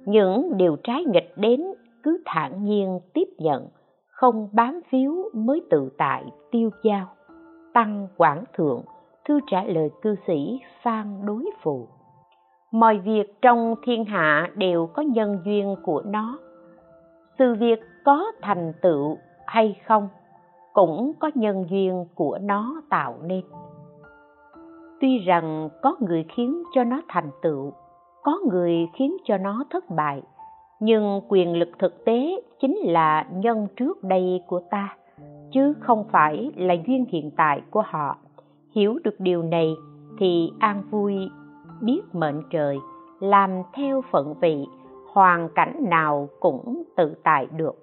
[0.05, 1.63] Những điều trái nghịch đến
[2.03, 3.67] cứ thản nhiên tiếp nhận,
[4.09, 7.07] không bám víu mới tự tại tiêu giao.
[7.73, 8.81] Tăng quảng thượng,
[9.25, 11.87] thư trả lời cư sĩ phan đối phù
[12.71, 16.39] mọi việc trong thiên hạ đều có nhân duyên của nó.
[17.39, 20.09] Sự việc có thành tựu hay không
[20.73, 23.41] cũng có nhân duyên của nó tạo nên
[25.01, 27.73] tuy rằng có người khiến cho nó thành tựu,
[28.23, 30.21] có người khiến cho nó thất bại,
[30.79, 34.95] nhưng quyền lực thực tế chính là nhân trước đây của ta,
[35.51, 38.17] chứ không phải là duyên hiện tại của họ.
[38.75, 39.75] Hiểu được điều này
[40.19, 41.29] thì an vui,
[41.81, 42.77] biết mệnh trời,
[43.19, 44.65] làm theo phận vị,
[45.13, 47.75] hoàn cảnh nào cũng tự tại được.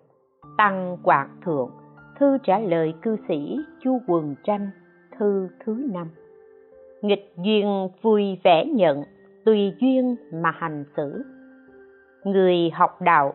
[0.58, 1.70] Tăng quảng thượng,
[2.18, 4.70] thư trả lời cư sĩ chu quần tranh,
[5.18, 6.08] thư thứ năm
[7.06, 9.02] nghịch duyên vui vẻ nhận,
[9.44, 11.24] tùy duyên mà hành xử.
[12.24, 13.34] Người học đạo,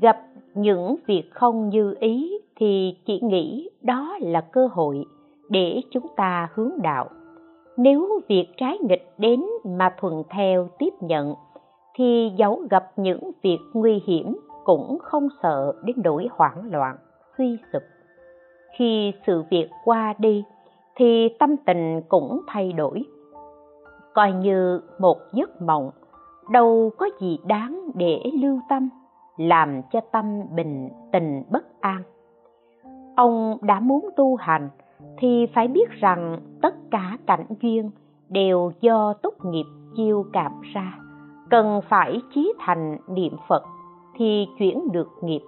[0.00, 0.18] gặp
[0.54, 5.04] những việc không như ý thì chỉ nghĩ đó là cơ hội
[5.48, 7.08] để chúng ta hướng đạo.
[7.76, 11.34] Nếu việc trái nghịch đến mà thuận theo tiếp nhận,
[11.94, 16.96] thì dẫu gặp những việc nguy hiểm cũng không sợ đến nỗi hoảng loạn,
[17.38, 17.82] suy sụp.
[18.78, 20.44] Khi sự việc qua đi
[20.98, 23.04] thì tâm tình cũng thay đổi.
[24.14, 25.90] Coi như một giấc mộng,
[26.50, 28.88] đâu có gì đáng để lưu tâm,
[29.36, 30.24] làm cho tâm
[30.54, 32.02] bình tình bất an.
[33.16, 34.68] Ông đã muốn tu hành
[35.18, 37.90] thì phải biết rằng tất cả cảnh duyên
[38.28, 40.98] đều do tốt nghiệp chiêu cảm ra.
[41.50, 43.62] Cần phải chí thành niệm phật
[44.16, 45.40] thì chuyển được nghiệp.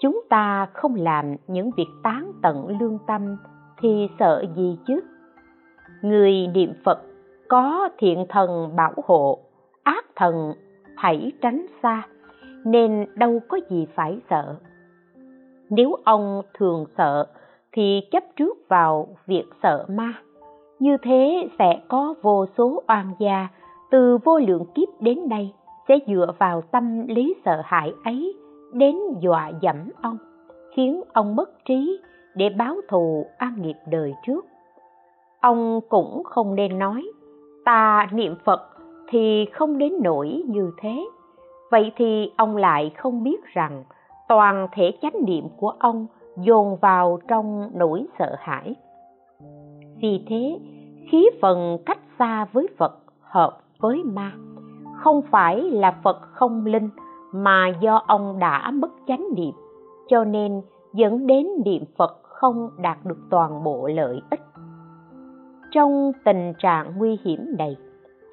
[0.00, 3.36] Chúng ta không làm những việc tán tận lương tâm
[3.82, 5.00] thì sợ gì chứ?
[6.02, 6.98] Người niệm phật
[7.48, 9.38] có thiện thần bảo hộ,
[9.82, 10.52] ác thần
[10.96, 12.02] hãy tránh xa,
[12.64, 14.56] nên đâu có gì phải sợ.
[15.70, 17.26] Nếu ông thường sợ,
[17.72, 20.12] thì chấp trước vào việc sợ ma.
[20.78, 23.48] Như thế sẽ có vô số oan gia
[23.90, 25.52] từ vô lượng kiếp đến đây
[25.88, 28.34] sẽ dựa vào tâm lý sợ hãi ấy
[28.72, 30.18] đến dọa dẫm ông,
[30.76, 32.00] khiến ông mất trí
[32.34, 34.46] để báo thù an nghiệp đời trước.
[35.40, 37.06] Ông cũng không nên nói,
[37.64, 38.60] ta niệm phật
[39.08, 41.04] thì không đến nỗi như thế.
[41.70, 43.84] Vậy thì ông lại không biết rằng
[44.28, 46.06] toàn thể chánh niệm của ông
[46.36, 48.74] dồn vào trong nỗi sợ hãi.
[50.02, 50.58] Vì thế,
[51.10, 54.32] khí phần cách xa với phật hợp với ma,
[54.96, 56.88] không phải là phật không linh
[57.32, 59.54] mà do ông đã mất chánh niệm,
[60.08, 60.62] cho nên
[60.92, 64.40] dẫn đến niệm phật không đạt được toàn bộ lợi ích.
[65.70, 67.76] Trong tình trạng nguy hiểm này,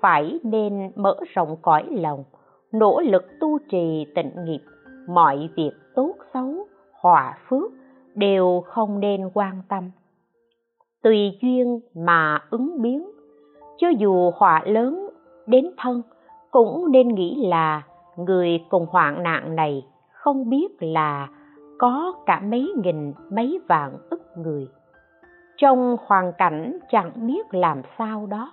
[0.01, 2.23] phải nên mở rộng cõi lòng,
[2.71, 4.59] nỗ lực tu trì tịnh nghiệp.
[5.07, 6.67] Mọi việc tốt xấu,
[7.01, 7.71] hòa phước
[8.15, 9.91] đều không nên quan tâm.
[11.03, 13.11] Tùy duyên mà ứng biến,
[13.77, 15.09] cho dù họa lớn
[15.47, 16.01] đến thân,
[16.51, 17.81] cũng nên nghĩ là
[18.17, 21.27] người cùng hoạn nạn này không biết là
[21.79, 24.67] có cả mấy nghìn, mấy vạn ức người.
[25.57, 28.51] Trong hoàn cảnh chẳng biết làm sao đó,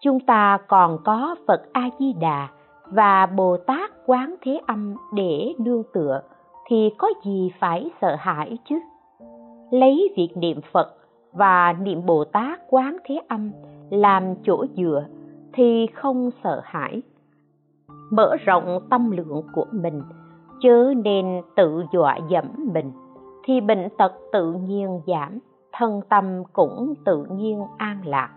[0.00, 2.48] chúng ta còn có phật a di đà
[2.84, 6.22] và bồ tát quán thế âm để nương tựa
[6.68, 8.78] thì có gì phải sợ hãi chứ?
[9.70, 10.94] Lấy việc niệm phật
[11.32, 13.52] và niệm bồ tát quán thế âm
[13.90, 15.04] làm chỗ dựa
[15.52, 17.02] thì không sợ hãi.
[18.10, 20.02] Mở rộng tâm lượng của mình
[20.60, 22.44] chớ nên tự dọa dẫm
[22.74, 22.92] mình,
[23.44, 25.38] thì bệnh tật tự nhiên giảm,
[25.72, 28.30] thân tâm cũng tự nhiên an lạc.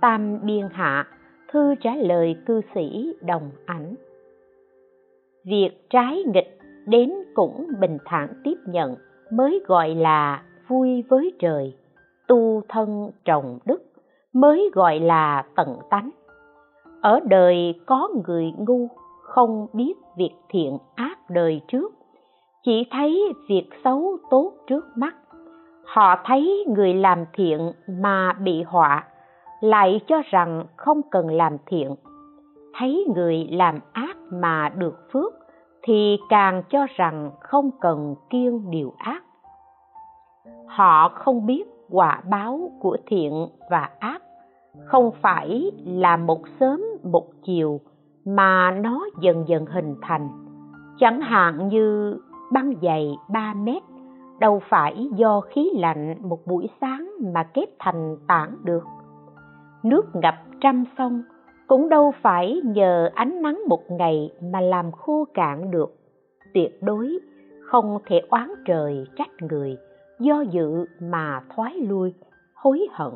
[0.00, 1.06] Tam biên hạ,
[1.52, 3.94] thư trả lời cư sĩ đồng ảnh
[5.48, 8.94] việc trái nghịch đến cũng bình thản tiếp nhận,
[9.32, 11.76] mới gọi là vui với trời.
[12.28, 13.82] Tu thân trồng đức,
[14.32, 16.10] mới gọi là tận tánh.
[17.02, 18.88] Ở đời có người ngu
[19.28, 21.94] không biết việc thiện ác đời trước.
[22.64, 25.14] Chỉ thấy việc xấu tốt trước mắt.
[25.84, 29.04] Họ thấy người làm thiện mà bị họa,
[29.60, 31.94] lại cho rằng không cần làm thiện.
[32.78, 35.32] Thấy người làm ác mà được phước,
[35.82, 39.22] thì càng cho rằng không cần kiêng điều ác.
[40.66, 44.22] Họ không biết quả báo của thiện và ác,
[44.84, 47.80] không phải là một sớm một chiều
[48.36, 50.28] mà nó dần dần hình thành.
[50.98, 52.16] Chẳng hạn như
[52.52, 53.82] băng dày 3 mét,
[54.40, 58.84] đâu phải do khí lạnh một buổi sáng mà kết thành tảng được.
[59.82, 61.22] Nước ngập trăm sông,
[61.66, 65.94] cũng đâu phải nhờ ánh nắng một ngày mà làm khô cạn được.
[66.54, 67.18] Tuyệt đối
[67.62, 69.76] không thể oán trời trách người,
[70.18, 72.14] do dự mà thoái lui,
[72.54, 73.12] hối hận.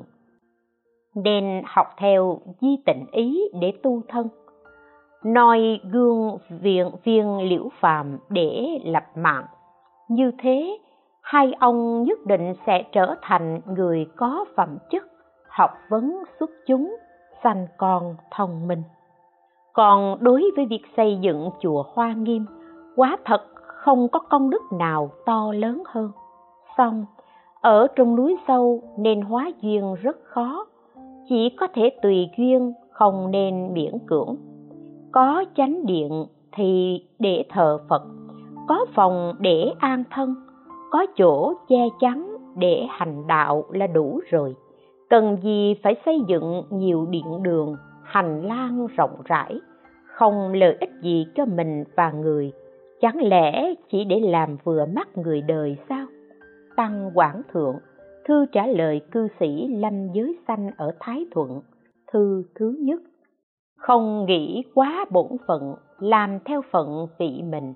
[1.15, 4.29] Nên học theo di tịnh ý để tu thân
[5.25, 9.45] noi gương viện viên liễu phàm để lập mạng.
[10.09, 10.79] Như thế,
[11.23, 15.03] hai ông nhất định sẽ trở thành người có phẩm chất,
[15.49, 16.97] học vấn xuất chúng,
[17.43, 18.83] sanh con thông minh.
[19.73, 22.47] Còn đối với việc xây dựng chùa hoa nghiêm,
[22.97, 26.11] quá thật không có công đức nào to lớn hơn.
[26.77, 27.07] Xong,
[27.61, 30.67] ở trong núi sâu nên hóa duyên rất khó,
[31.29, 34.37] chỉ có thể tùy duyên, không nên miễn cưỡng
[35.13, 38.03] có chánh điện thì để thờ phật,
[38.69, 40.35] có phòng để an thân,
[40.91, 44.55] có chỗ che chắn để hành đạo là đủ rồi.
[45.11, 49.61] Cần gì phải xây dựng nhiều điện đường, hành lang rộng rãi,
[50.07, 52.53] không lợi ích gì cho mình và người.
[53.01, 56.07] Chẳng lẽ chỉ để làm vừa mắt người đời sao?
[56.77, 57.77] Tăng quảng thượng,
[58.25, 61.61] thư trả lời cư sĩ lâm giới sanh ở thái thuận,
[62.13, 63.01] thư thứ nhất
[63.83, 67.75] không nghĩ quá bổn phận, làm theo phận vị mình.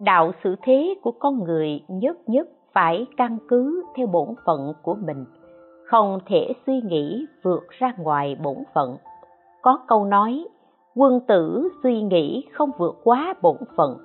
[0.00, 4.94] Đạo xử thế của con người nhất nhất phải căn cứ theo bổn phận của
[4.94, 5.24] mình,
[5.86, 8.96] không thể suy nghĩ vượt ra ngoài bổn phận.
[9.62, 10.44] Có câu nói,
[10.96, 13.98] quân tử suy nghĩ không vượt quá bổn phận,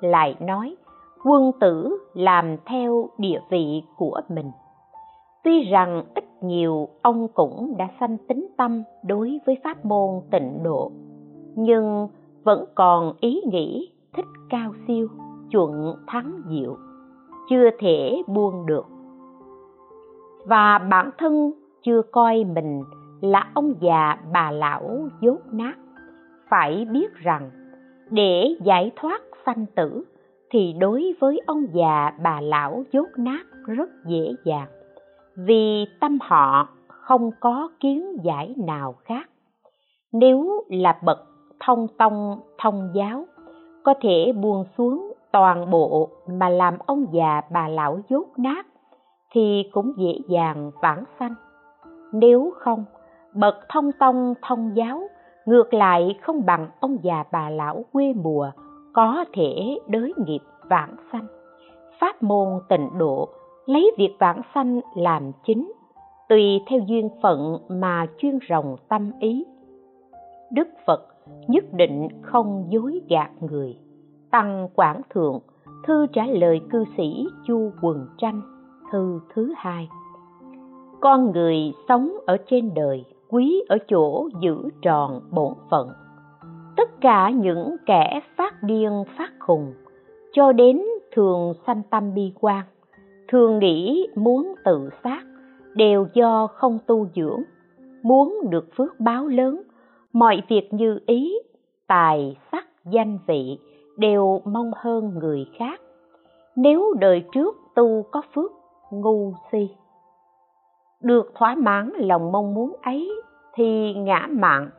[0.00, 0.76] lại nói,
[1.24, 4.50] quân tử làm theo địa vị của mình
[5.48, 10.62] tuy rằng ít nhiều ông cũng đã sanh tính tâm đối với pháp môn tịnh
[10.62, 10.92] độ,
[11.54, 12.08] nhưng
[12.44, 15.08] vẫn còn ý nghĩ thích cao siêu,
[15.50, 16.76] chuẩn thắng diệu,
[17.50, 18.86] chưa thể buông được.
[20.46, 22.82] Và bản thân chưa coi mình
[23.20, 25.74] là ông già bà lão dốt nát,
[26.48, 27.50] phải biết rằng
[28.10, 30.04] để giải thoát sanh tử
[30.50, 34.68] thì đối với ông già bà lão dốt nát rất dễ dàng
[35.46, 39.30] vì tâm họ không có kiến giải nào khác.
[40.12, 41.18] Nếu là bậc
[41.60, 43.24] thông tông, thông giáo,
[43.84, 48.66] có thể buông xuống toàn bộ mà làm ông già bà lão dốt nát,
[49.32, 51.34] thì cũng dễ dàng vãng sanh.
[52.12, 52.84] Nếu không,
[53.34, 55.00] bậc thông tông, thông giáo
[55.46, 58.50] ngược lại không bằng ông già bà lão quê mùa,
[58.92, 61.26] có thể đới nghiệp vãng sanh.
[62.00, 63.28] Pháp môn tịnh độ
[63.68, 65.72] lấy việc vãng sanh làm chính,
[66.28, 69.44] tùy theo duyên phận mà chuyên rồng tâm ý.
[70.52, 71.06] Đức phật
[71.48, 73.78] nhất định không dối gạt người,
[74.30, 75.40] tăng quảng thượng,
[75.86, 78.40] thư trả lời cư sĩ chu quần tranh,
[78.92, 79.88] thư thứ hai.
[81.00, 85.88] Con người sống ở trên đời, quý ở chỗ giữ tròn bổn phận.
[86.76, 89.72] Tất cả những kẻ phát điên phát khùng,
[90.32, 92.64] cho đến thường sanh tâm bi quan
[93.28, 95.22] thường nghĩ muốn tự sát
[95.74, 97.42] đều do không tu dưỡng,
[98.02, 99.62] muốn được phước báo lớn.
[100.12, 101.38] Mọi việc như ý,
[101.86, 103.58] tài sắc, danh vị
[103.96, 105.80] đều mong hơn người khác.
[106.56, 108.52] Nếu đời trước tu có phước,
[108.90, 109.68] ngu si.
[111.02, 113.10] Được thỏa mãn lòng mong muốn ấy
[113.54, 114.70] thì ngã mạng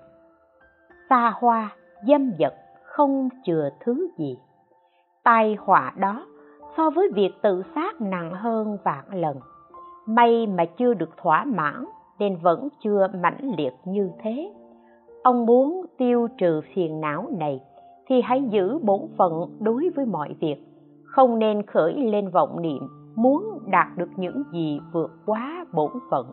[1.09, 1.75] xa hoa,
[2.07, 4.37] dâm vật không chừa thứ gì.
[5.23, 6.25] Tai họa đó
[6.79, 9.37] so với việc tự sát nặng hơn vạn lần.
[10.05, 11.85] May mà chưa được thỏa mãn,
[12.19, 14.51] nên vẫn chưa mãnh liệt như thế.
[15.23, 17.61] Ông muốn tiêu trừ phiền não này,
[18.07, 20.55] thì hãy giữ bổn phận đối với mọi việc.
[21.05, 26.25] Không nên khởi lên vọng niệm, muốn đạt được những gì vượt quá bổn phận.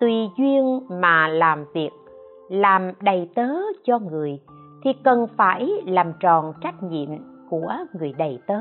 [0.00, 1.90] Tùy duyên mà làm việc,
[2.48, 3.48] làm đầy tớ
[3.84, 4.40] cho người,
[4.84, 7.10] thì cần phải làm tròn trách nhiệm
[7.50, 8.60] của người đầy tớ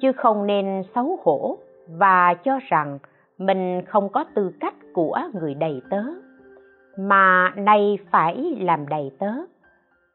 [0.00, 2.98] chứ không nên xấu hổ và cho rằng
[3.38, 6.02] mình không có tư cách của người đầy tớ.
[6.96, 9.32] Mà nay phải làm đầy tớ.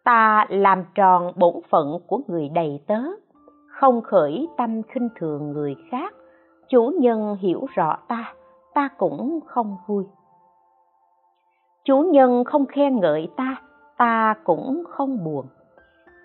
[0.03, 2.99] Ta làm tròn bổn phận của người đầy tớ,
[3.67, 6.13] không khởi tâm khinh thường người khác.
[6.69, 8.33] Chủ nhân hiểu rõ ta
[8.73, 10.05] ta cũng không vui.
[11.83, 13.55] Chủ nhân không khen ngợi ta
[13.97, 15.45] ta cũng không buồn.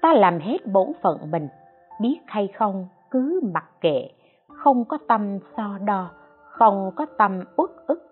[0.02, 1.48] Ta làm hết bổn phận mình,
[2.00, 2.88] biết hay không?
[3.10, 4.08] Cứ mặc kệ,
[4.52, 6.10] không có tâm so đo,
[6.50, 8.02] không có tâm uất ức.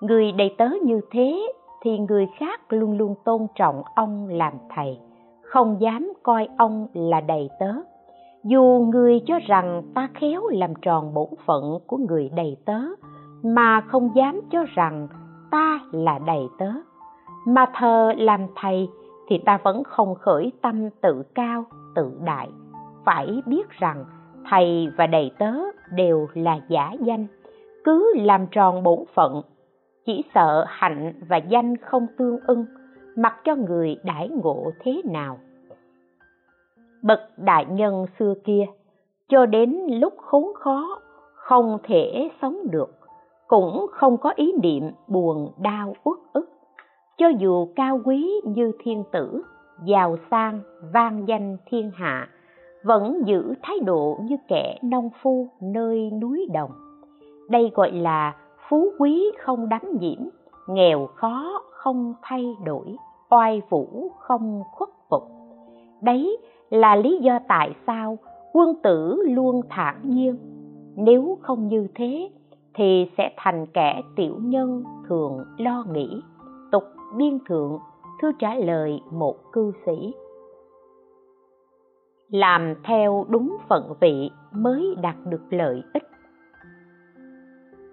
[0.00, 4.98] Người đầy tớ như thế thì người khác luôn luôn tôn trọng ông làm thầy,
[5.42, 7.72] không dám coi ông là đầy tớ.
[8.44, 12.78] Dù người cho rằng ta khéo làm tròn bổn phận của người đầy tớ,
[13.42, 15.08] mà không dám cho rằng
[15.50, 16.70] ta là đầy tớ.
[17.46, 18.88] Mà thờ làm thầy
[19.28, 22.48] thì ta vẫn không khởi tâm tự cao, tự đại.
[23.04, 24.04] Phải biết rằng
[24.50, 25.52] thầy và đầy tớ
[25.94, 27.26] đều là giả danh,
[27.84, 29.42] cứ làm tròn bổn phận.
[30.06, 32.66] Chỉ sợ hạnh và danh không tương ưng,
[33.16, 35.38] mặc cho người đãi ngộ thế nào.
[37.02, 38.64] Bậc đại nhân xưa kia,
[39.28, 41.00] cho đến lúc khốn khó,
[41.34, 42.98] không thể sống được,
[43.46, 46.48] cũng không có ý niệm buồn đau uất ức.
[47.18, 49.42] Cho dù cao quý như thiên tử,
[49.84, 50.60] giàu sang,
[50.92, 52.28] vang danh thiên hạ
[52.84, 56.70] vẫn giữ thái độ như kẻ nông phu nơi núi đồng.
[57.48, 58.36] Đây gọi là
[58.68, 60.18] phú quý không đắm nhiễm,
[60.68, 62.96] nghèo khó không thay đổi,
[63.30, 65.22] oai vũ không khuất phục.
[66.02, 66.38] Đấy
[66.70, 68.18] là lý do tại sao
[68.52, 70.36] quân tử luôn thản nhiên.
[70.96, 72.30] Nếu không như thế,
[72.74, 76.20] thì sẽ thành kẻ tiểu nhân thường lo nghĩ.
[76.72, 76.82] Tục
[77.16, 77.78] biên thượng
[78.22, 80.14] thư trả lời một cư sĩ
[82.32, 86.08] làm theo đúng phận vị mới đạt được lợi ích.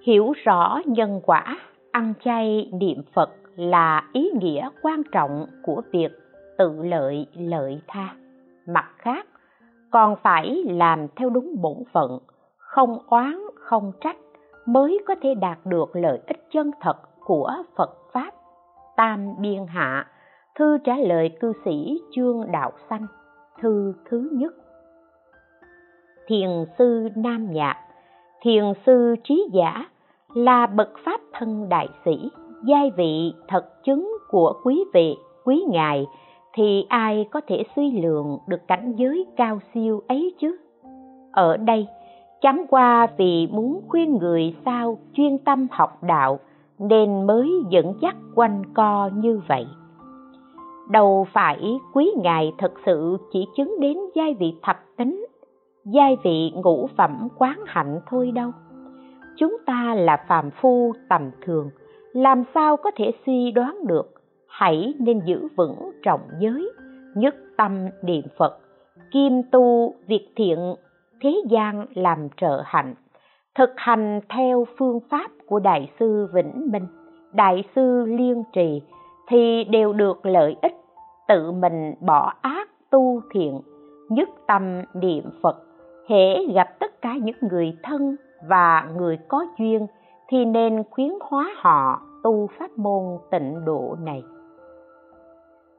[0.01, 1.59] Hiểu rõ nhân quả,
[1.91, 6.09] ăn chay niệm phật là ý nghĩa quan trọng của việc
[6.57, 8.15] tự lợi lợi tha.
[8.67, 9.27] Mặt khác,
[9.91, 12.19] còn phải làm theo đúng bổn phận,
[12.57, 14.17] không oán, không trách
[14.65, 18.31] mới có thể đạt được lợi ích chân thật của phật pháp.
[18.95, 20.07] Tam biên hạ,
[20.55, 23.07] thư trả lời cư sĩ chương đạo xanh
[23.61, 24.53] thư thứ nhất.
[26.27, 27.75] Thiền sư nam nhạc,
[28.41, 29.85] thiền sư trí giả
[30.33, 32.29] là bậc pháp thân đại sĩ,
[32.63, 36.05] giai vị thật chứng của quý vị, quý ngài,
[36.53, 40.57] thì ai có thể suy lượng được cảnh giới cao siêu ấy chứ?
[41.31, 41.87] Ở đây,
[42.41, 46.39] chẳng qua vì muốn khuyên người sao chuyên tâm học đạo
[46.79, 49.65] nên mới dẫn dắt quanh co như vậy
[50.89, 55.25] đâu phải quý ngài thật sự chỉ chứng đến giai vị thập tính,
[55.85, 58.51] giai vị ngũ phẩm quán hạnh thôi đâu.
[59.37, 61.69] Chúng ta là phàm phu tầm thường,
[62.13, 64.13] làm sao có thể suy đoán được?
[64.47, 66.71] Hãy nên giữ vững trọng giới,
[67.15, 68.59] nhất tâm niệm phật
[69.11, 70.75] kim tu việc thiện,
[71.21, 72.95] thế gian làm trợ hạnh,
[73.55, 76.87] thực hành theo phương pháp của đại sư vĩnh minh,
[77.33, 78.81] đại sư liên trì
[79.29, 80.75] thì đều được lợi ích.
[81.27, 83.61] Tự mình bỏ ác tu thiện,
[84.09, 85.57] nhất tâm niệm phật,
[86.07, 88.15] hễ gặp tất cả những người thân
[88.47, 89.87] và người có duyên
[90.27, 94.23] thì nên khuyến hóa họ tu pháp môn tịnh độ này.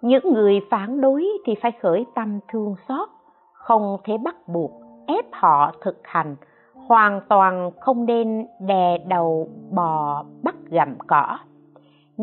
[0.02, 3.08] Những người phản đối thì phải khởi tâm thương xót,
[3.52, 4.70] không thể bắt buộc
[5.06, 6.36] ép họ thực hành,
[6.74, 11.38] hoàn toàn không nên đè đầu bò bắt gặm cỏ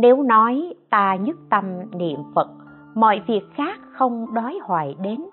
[0.01, 2.47] nếu nói ta nhất tâm niệm phật,
[2.95, 5.25] mọi việc khác không đói hoài đến.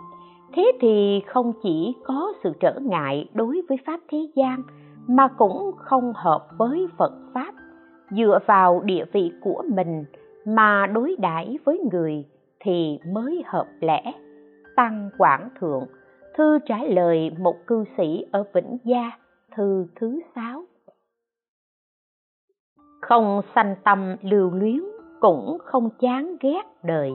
[0.52, 4.62] Thế thì không chỉ có sự trở ngại đối với pháp thế gian,
[5.06, 7.54] mà cũng không hợp với phật pháp.
[8.10, 10.04] Dựa vào địa vị của mình
[10.46, 12.24] mà đối đãi với người
[12.60, 14.12] thì mới hợp lẽ.
[14.76, 15.84] Tăng quảng thượng,
[16.36, 19.10] thư trả lời một cư sĩ ở vĩnh gia,
[19.56, 20.64] thư thứ sáu
[23.08, 24.80] không sanh tâm lưu luyến,
[25.20, 27.12] cũng không chán ghét đời.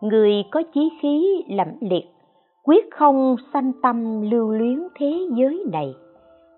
[0.00, 2.04] Người có chí khí lẫm liệt,
[2.64, 5.94] quyết không sanh tâm lưu luyến thế giới này,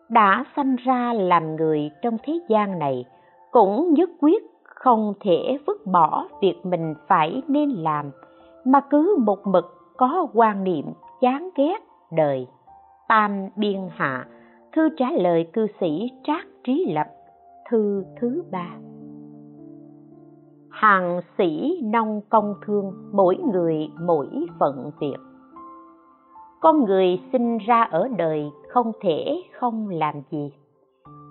[0.08, 3.04] đã sanh ra làm người trong thế gian này,
[3.50, 8.10] cũng nhất quyết không thể vứt bỏ việc mình phải nên làm,
[8.64, 9.64] mà cứ một mực
[9.96, 10.84] có quan niệm
[11.20, 11.78] chán ghét
[12.12, 12.46] đời.
[13.08, 14.26] Tam biên hạ,
[14.72, 17.06] thư trả lời cư sĩ trác trí lập
[17.70, 18.70] thư thứ ba.
[20.70, 25.16] Hàng sĩ nông công thương, mỗi người mỗi phận việc.
[26.60, 30.52] Con người sinh ra ở đời không thể không làm gì,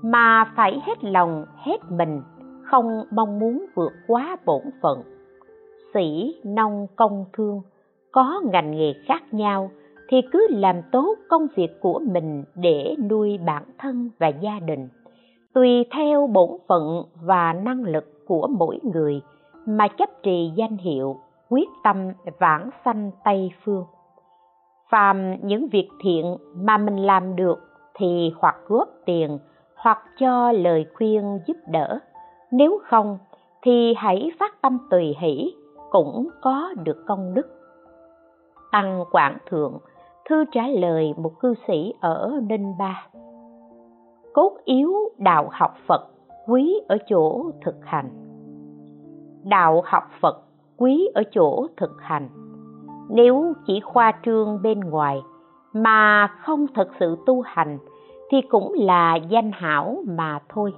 [0.04, 2.22] mà phải hết lòng, hết mình,
[2.64, 5.02] không mong muốn vượt quá bổn phận.
[5.94, 7.62] Sĩ nông công thương,
[8.12, 9.72] có ngành nghề khác nhau
[10.10, 14.88] thì cứ làm tốt công việc của mình để nuôi bản thân và gia đình
[15.54, 19.22] tùy theo bổn phận và năng lực của mỗi người
[19.66, 21.16] mà chấp trì danh hiệu,
[21.50, 23.86] quyết tâm vãng sanh tây phương.
[24.90, 27.60] Phàm những việc thiện mà mình làm được
[27.94, 29.40] thì hoặc góp tiền
[29.76, 32.00] hoặc cho lời khuyên giúp đỡ.
[32.52, 33.18] Nếu không
[33.62, 35.54] thì hãy phát tâm tùy hỷ
[35.92, 37.48] cũng có được công đức.
[38.72, 39.78] Tăng quảng thượng
[40.30, 43.08] thư trả lời một cư sĩ ở ninh ba
[44.34, 46.02] cốt yếu đạo học phật
[46.48, 48.10] quý ở chỗ thực hành.
[49.44, 50.44] Đạo học phật
[50.78, 52.30] quý ở chỗ thực hành.
[53.10, 55.22] Nếu chỉ khoa trương bên ngoài
[55.74, 57.78] mà không thật sự tu hành
[58.32, 60.74] thì cũng là danh hảo mà thôi.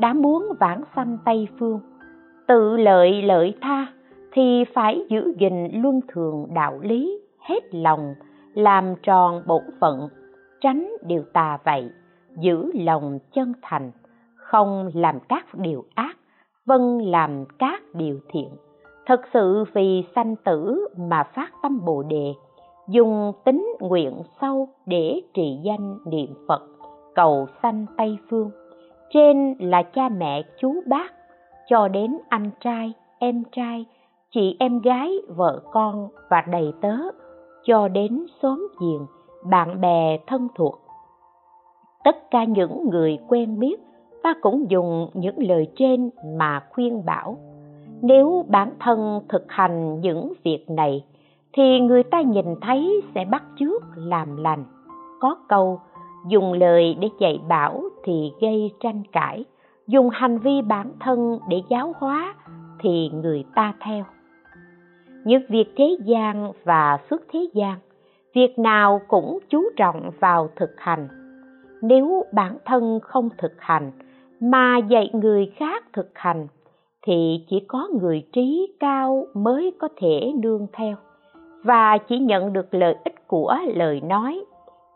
[0.00, 1.80] Đã muốn vãng sanh tây phương,
[2.46, 3.86] tự lợi lợi tha
[4.32, 8.14] thì phải giữ gìn luân thường đạo lý, hết lòng,
[8.54, 10.08] làm tròn bổn phận,
[10.60, 11.90] tránh điều tà vậy
[12.40, 13.90] giữ lòng chân thành,
[14.36, 16.16] không làm các điều ác
[16.68, 18.48] vâng làm các điều thiện.
[19.06, 22.34] Thật sự vì sanh tử mà phát tâm bồ đề,
[22.88, 26.62] dùng tính nguyện sâu để trì danh niệm phật,
[27.14, 28.50] cầu sanh tây phương.
[29.10, 31.12] Trên là cha mẹ chú bác,
[31.68, 33.86] cho đến anh trai, em trai,
[34.30, 36.96] chị em gái, vợ con và đầy tớ,
[37.64, 39.06] cho đến xóm giềng,
[39.50, 40.80] bạn bè thân thuộc
[42.04, 43.80] tất cả những người quen biết,
[44.22, 47.38] ta cũng dùng những lời trên mà khuyên bảo.
[48.02, 51.04] Nếu bản thân thực hành những việc này,
[51.52, 54.64] thì người ta nhìn thấy sẽ bắt chước làm lành.
[55.20, 55.80] Có câu,
[56.28, 59.44] dùng lời để dạy bảo thì gây tranh cãi,
[59.86, 62.34] dùng hành vi bản thân để giáo hóa
[62.80, 64.04] thì người ta theo.
[65.24, 67.78] Những việc thế gian và xuất thế gian,
[68.34, 71.08] việc nào cũng chú trọng vào thực hành
[71.82, 73.92] nếu bản thân không thực hành,
[74.40, 76.46] mà dạy người khác thực hành,
[77.06, 80.96] thì chỉ có người trí cao mới có thể nương theo
[81.64, 84.44] và chỉ nhận được lợi ích của lời nói,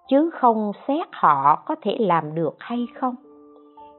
[0.08, 3.14] chứ không xét họ có thể làm được hay không.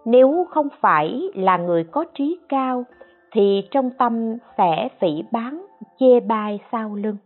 [0.05, 2.83] Nếu không phải là người có trí cao,
[3.31, 5.65] thì trong tâm sẽ phỉ bán
[5.99, 7.17] chê bai sau lưng,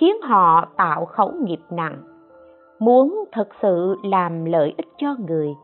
[0.00, 2.02] khiến họ tạo khẩu nghiệp nặng
[2.78, 5.54] muốn thực sự làm lợi ích cho người,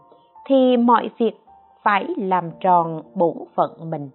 [0.47, 1.33] thì mọi việc
[1.83, 4.11] phải làm tròn bổn phận mình.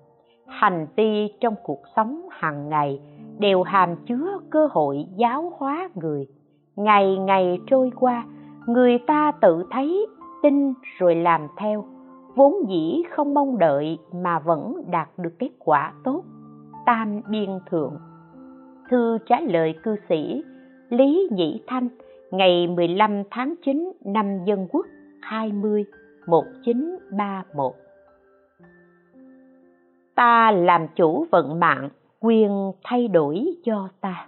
[0.47, 2.99] Hành vi trong cuộc sống hàng ngày
[3.39, 6.27] đều hàm chứa cơ hội giáo hóa người.
[6.75, 8.25] Ngày ngày trôi qua,
[8.67, 10.07] người ta tự thấy,
[10.43, 11.85] tin rồi làm theo.
[12.35, 16.23] Vốn dĩ không mong đợi mà vẫn đạt được kết quả tốt.
[16.85, 17.93] Tam biên thượng.
[18.89, 20.43] Thư trả lời cư sĩ
[20.89, 21.89] Lý Nhĩ Thanh
[22.31, 24.85] ngày 15 tháng 9 năm Dân Quốc
[25.21, 25.85] 20
[26.27, 27.73] 1931
[30.15, 31.89] Ta làm chủ vận mạng,
[32.21, 34.27] quyền thay đổi cho ta.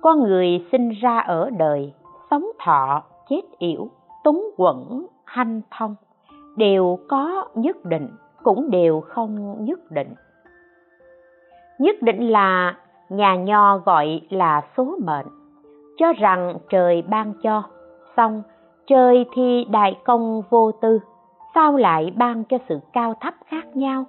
[0.00, 1.92] Con người sinh ra ở đời,
[2.30, 3.88] sống thọ, chết yểu,
[4.24, 5.94] túng quẩn, hanh thông,
[6.56, 8.08] đều có nhất định,
[8.42, 10.14] cũng đều không nhất định.
[11.78, 12.76] Nhất định là
[13.08, 15.26] nhà nho gọi là số mệnh,
[15.96, 17.62] cho rằng trời ban cho,
[18.16, 18.42] xong
[18.86, 20.98] trời thì đại công vô tư,
[21.54, 24.04] sao lại ban cho sự cao thấp khác nhau?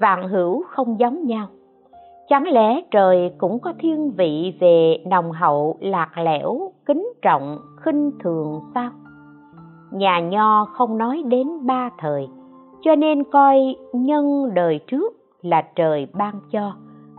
[0.00, 1.46] Vạn hữu không giống nhau.
[2.28, 8.10] Chẳng lẽ trời cũng có thiên vị về nồng hậu lạc lẽo kính trọng khinh
[8.20, 8.90] thường sao?
[9.92, 12.28] Nhà nho không nói đến ba thời
[12.82, 15.12] cho nên coi nhân đời trước
[15.42, 16.72] là trời ban cho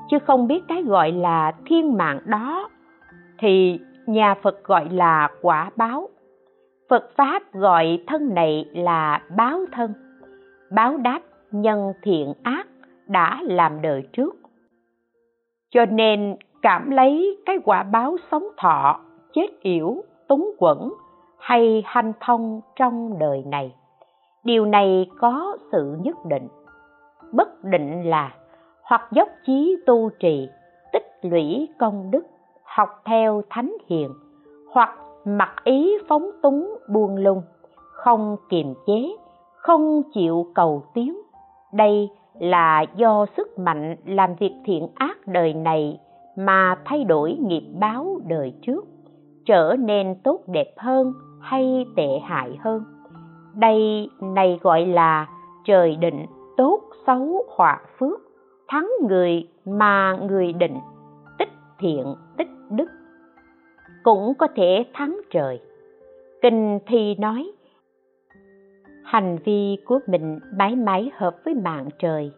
[0.10, 2.70] chứ không biết cái gọi là thiên mạng đó
[3.39, 3.80] thì
[4.12, 6.10] nhà phật gọi là quả báo
[6.89, 9.93] Phật Pháp gọi thân này là báo thân,
[10.72, 11.20] báo đáp
[11.51, 12.68] nhân thiện ác
[13.07, 14.36] đã làm đời trước.
[15.70, 18.99] Cho nên cảm lấy cái quả báo sống thọ,
[19.34, 20.93] chết yểu, túng quẩn
[21.39, 23.76] hay hanh thông trong đời này.
[24.43, 26.47] Điều này có sự nhất định.
[27.32, 28.34] Bất định là
[28.82, 30.49] hoặc dốc chí tu trì,
[30.93, 32.24] tích lũy công đức,
[32.80, 34.10] học theo thánh hiền,
[34.72, 34.90] hoặc
[35.26, 37.42] mặc ý phóng túng buông lung
[37.92, 39.16] không kiềm chế
[39.56, 41.18] không chịu cầu tiến.
[41.74, 42.10] Đây
[42.40, 46.00] là do sức mạnh làm việc thiện ác đời này
[46.38, 48.86] mà thay đổi nghiệp báo đời trước
[49.46, 52.84] trở nên tốt đẹp hơn hay tệ hại hơn.
[53.56, 55.28] Đây này gọi là
[55.66, 56.26] trời định
[56.58, 58.20] tốt xấu họa phước
[58.68, 60.80] thắng người mà người định
[61.38, 61.50] tích
[61.80, 62.16] thiện
[62.70, 62.90] đức,
[64.04, 65.62] cũng có thể thắng trời.
[66.42, 67.52] Kinh thi nói,
[69.04, 72.32] hành vi của mình mãi mãi hợp với mạng trời,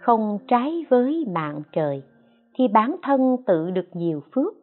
[0.00, 2.02] không trái với mạng trời,
[2.54, 4.54] thì bản thân tự được nhiều phước.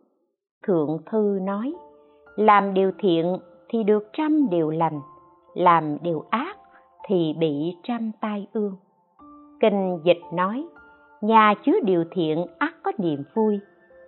[0.68, 1.74] Thượng thư nói,
[2.36, 3.38] làm điều thiện
[3.70, 5.00] thì được trăm điều lành,
[5.56, 6.58] làm điều ác
[7.08, 8.76] thì bị trăm tai ương.
[9.60, 10.68] Kinh dịch nói,
[11.22, 13.60] nhà chứa điều thiện ắt có niềm vui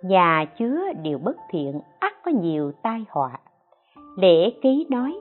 [0.02, 3.30] nhà chứa điều bất thiện, ắt có nhiều tai họa.
[4.16, 5.20] Lễ ký nói,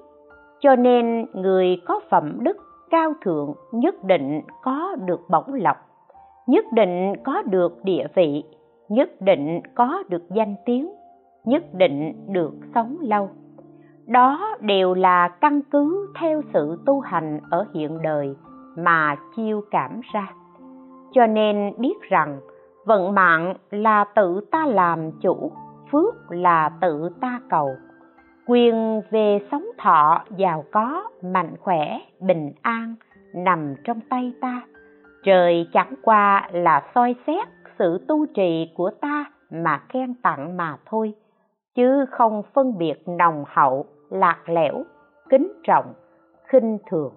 [0.60, 2.58] cho nên người có phẩm đức
[2.90, 5.78] cao thượng nhất định có được bổng lộc,
[6.48, 8.44] nhất định có được địa vị,
[8.90, 10.92] nhất định có được danh tiếng,
[11.46, 13.30] nhất định được sống lâu.
[14.06, 18.36] Đó đều là căn cứ theo sự tu hành ở hiện đời
[18.78, 20.34] mà chiêu cảm ra.
[21.12, 22.40] Cho nên biết rằng
[22.88, 25.52] vận mạng là tự ta làm chủ,
[25.92, 27.70] phước là tự ta cầu.
[28.46, 32.96] Quyền về sống thọ giàu có, mạnh khỏe, bình an
[33.34, 34.62] nằm trong tay ta.
[35.24, 37.48] Trời chẳng qua là soi xét
[37.80, 41.14] sự tu trì của ta mà khen tặng mà thôi,
[41.76, 44.84] chứ không phân biệt nồng hậu, lạc lẽo,
[45.30, 45.94] kính trọng,
[46.48, 47.14] khinh thường.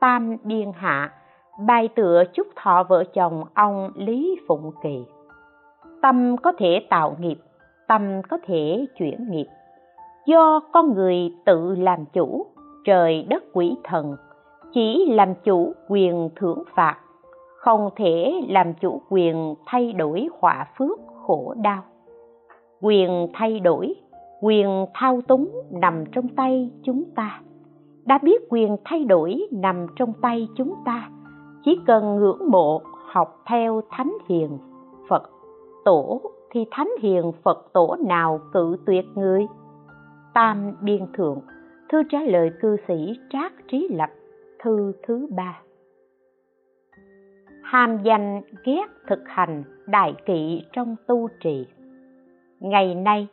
[0.00, 1.10] Tam biên hạ
[1.58, 5.04] bài tựa chúc thọ vợ chồng ông lý phụng kỳ.
[6.02, 7.38] Tâm có thể tạo nghiệp,
[7.88, 9.46] tâm có thể chuyển nghiệp.
[10.26, 12.46] Do con người tự làm chủ,
[12.84, 14.16] trời đất quỷ thần,
[14.72, 16.96] chỉ làm chủ quyền thưởng phạt,
[17.56, 21.82] không thể làm chủ quyền thay đổi họa phước khổ đau.
[22.80, 23.94] Quyền thay đổi,
[24.42, 27.40] quyền thao túng nằm trong tay chúng ta.
[28.04, 31.08] Đã biết quyền thay đổi nằm trong tay chúng ta
[31.64, 34.58] chỉ cần ngưỡng mộ, học theo thánh hiền
[35.08, 35.30] phật
[35.84, 39.46] tổ thì thánh hiền phật tổ nào cự tuyệt người?
[40.34, 41.40] Tam biên thượng,
[41.88, 44.10] thư trả lời cư sĩ trác trí lập,
[44.58, 45.60] thư thứ ba.
[47.62, 51.66] Ham danh ghét thực hành đại kỵ trong tu trì.
[52.60, 53.28] Ngày nay,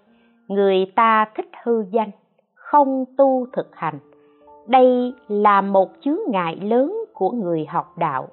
[0.47, 2.11] người ta thích hư danh,
[2.53, 3.99] không tu thực hành.
[4.67, 8.27] Đây là một chướng ngại lớn của người học đạo.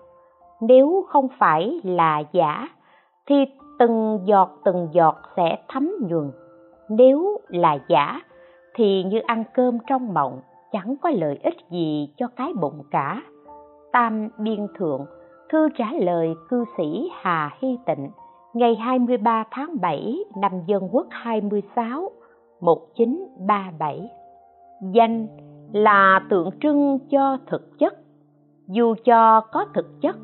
[0.61, 2.69] Nếu không phải là giả
[3.27, 3.45] thì
[3.79, 6.31] từng giọt từng giọt sẽ thấm nhuần.
[6.89, 8.21] Nếu là giả
[8.75, 10.41] thì như ăn cơm trong mộng
[10.73, 13.23] chẳng có lợi ích gì cho cái bụng cả.
[13.93, 15.07] Tam biên thượng
[15.51, 18.11] thư trả lời cư sĩ Hà Hy Tịnh
[18.55, 22.11] ngày 23 tháng 7 năm Dân Quốc 26
[22.61, 24.11] 1937.
[24.93, 25.27] Danh
[25.73, 27.95] là tượng trưng cho thực chất,
[28.73, 30.17] dù cho có thực chất.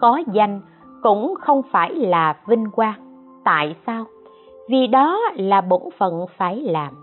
[0.00, 0.60] Có danh
[1.02, 3.26] cũng không phải là vinh quang.
[3.44, 4.04] Tại sao?
[4.68, 6.94] Vì đó là bổn phận phải làm.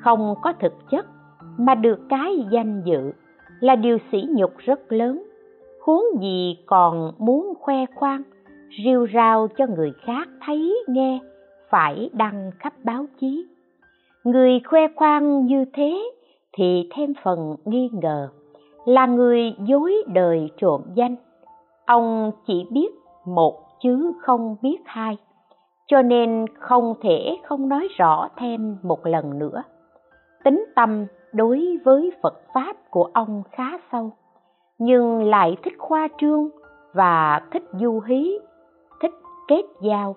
[0.00, 1.06] Không có thực chất
[1.58, 3.12] mà được cái danh dự
[3.60, 5.22] là điều sỉ nhục rất lớn
[5.84, 8.22] huống gì còn muốn khoe khoang,
[8.84, 11.20] rêu rao cho người khác thấy nghe
[11.70, 13.46] phải đăng khắp báo chí
[14.24, 16.12] người khoe khoang như thế
[16.52, 18.28] thì thêm phần nghi ngờ
[18.84, 21.16] là người dối đời trộm danh.
[21.86, 22.88] Ông chỉ biết
[23.26, 25.16] một chứ không biết hai,
[25.86, 29.62] cho nên không thể không nói rõ thêm một lần nữa.
[30.44, 34.10] Tính tâm đối với phật pháp của ông khá sâu,
[34.78, 36.48] nhưng lại thích khoa trương
[36.92, 38.38] và thích du hí,
[39.00, 39.12] thích
[39.48, 40.16] kết giao,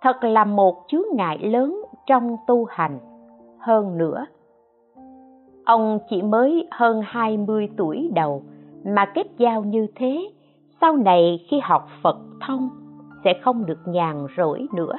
[0.00, 2.98] thật là một chướng ngại lớn trong tu hành.
[3.58, 4.26] Hơn nữa
[5.68, 8.42] ông chỉ mới hơn 20 tuổi đầu,
[8.84, 10.30] mà kết giao như thế,
[10.80, 12.16] sau này khi học Phật
[12.46, 12.68] thông,
[13.24, 14.92] sẽ không được nhàn rỗi nữa.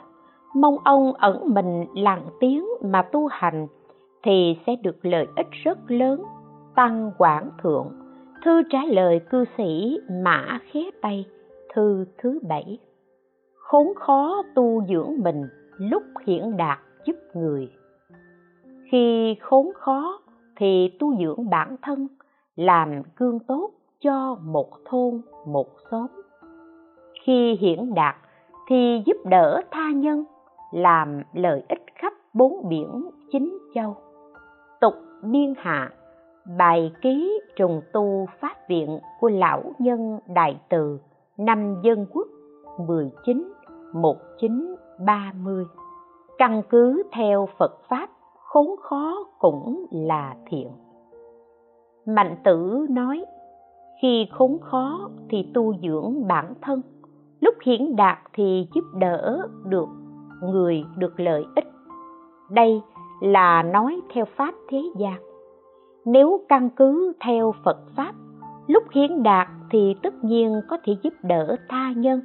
[0.55, 3.67] Mong ông ẩn mình lặng tiếng mà tu hành,
[4.23, 6.23] thì sẽ được lợi ích rất lớn,
[6.75, 7.87] tăng quảng thượng.
[8.45, 11.25] Thư trả lời cư sĩ mã khế tây,
[11.73, 12.77] thư thứ bảy.
[13.55, 15.43] Khốn khó tu dưỡng mình,
[15.77, 17.69] lúc hiển đạt giúp người.
[18.91, 20.19] Khi khốn khó
[20.59, 22.07] thì tu dưỡng bản thân,
[22.55, 26.07] làm gương tốt cho một thôn, một xóm.
[27.25, 28.15] Khi hiển đạt
[28.67, 30.23] thì giúp đỡ tha nhân,
[30.71, 33.95] làm lợi ích khắp bốn biển chín châu.
[34.81, 34.93] Tục
[35.23, 35.91] biên hạ,
[36.57, 40.99] bài ký trùng tu pháp viện của lão nhân đại từ,
[41.37, 42.27] năm dân quốc
[42.87, 43.53] 19
[43.93, 45.65] 1930
[46.37, 48.09] căn cứ theo Phật pháp
[48.53, 50.67] khốn khó cũng là thiện.
[52.05, 53.25] Mạnh tử nói,
[54.01, 56.81] khi khốn khó thì tu dưỡng bản thân,
[57.41, 59.89] lúc hiển đạt thì giúp đỡ được
[60.41, 61.65] người được lợi ích.
[62.49, 62.81] Đây
[63.21, 65.19] là nói theo pháp thế gian.
[66.05, 68.13] Nếu căn cứ theo phật pháp,
[68.67, 72.21] lúc hiến đạt thì tất nhiên có thể giúp đỡ tha nhân,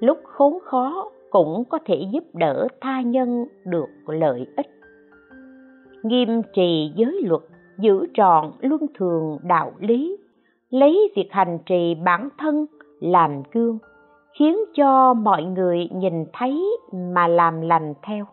[0.00, 4.79] lúc khốn khó cũng có thể giúp đỡ tha nhân được lợi ích
[6.02, 7.42] nghiêm trì giới luật,
[7.78, 10.16] giữ trọn luân thường đạo lý,
[10.70, 12.66] lấy việc hành trì bản thân
[13.00, 13.78] làm gương,
[14.38, 16.78] khiến cho mọi người nhìn thấy
[17.14, 18.26] mà làm lành theo.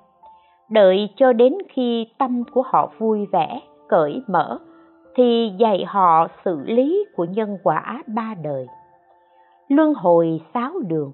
[0.70, 4.60] Đợi cho đến khi tâm của họ vui vẻ, cởi mở,
[5.16, 8.68] thì dạy họ xử lý của nhân quả ba đời.
[9.68, 11.12] Luân hồi sáu đường,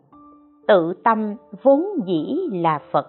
[0.68, 3.08] tự tâm vốn dĩ là phật,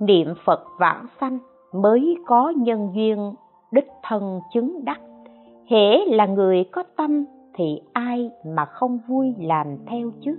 [0.00, 1.38] niệm phật vãng sanh
[1.72, 3.32] mới có nhân duyên,
[3.72, 5.00] đích thân chứng đắc.
[5.66, 10.38] Hễ là người có tâm thì ai mà không vui làm theo chứ?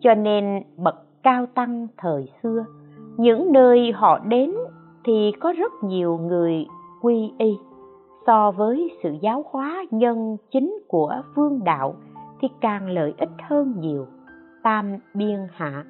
[0.00, 2.64] Cho nên bậc cao tăng thời xưa,
[3.16, 4.52] những nơi họ đến
[5.04, 6.66] thì có rất nhiều người
[7.02, 7.56] quy y.
[8.26, 11.94] So với sự giáo hóa nhân chính của vương đạo
[12.40, 14.06] thì càng lợi ích hơn nhiều.
[14.62, 15.84] Tam biên hạ,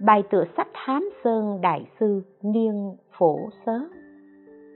[0.00, 3.80] bài tựa sách hám sơn đại sư niên phổ sớ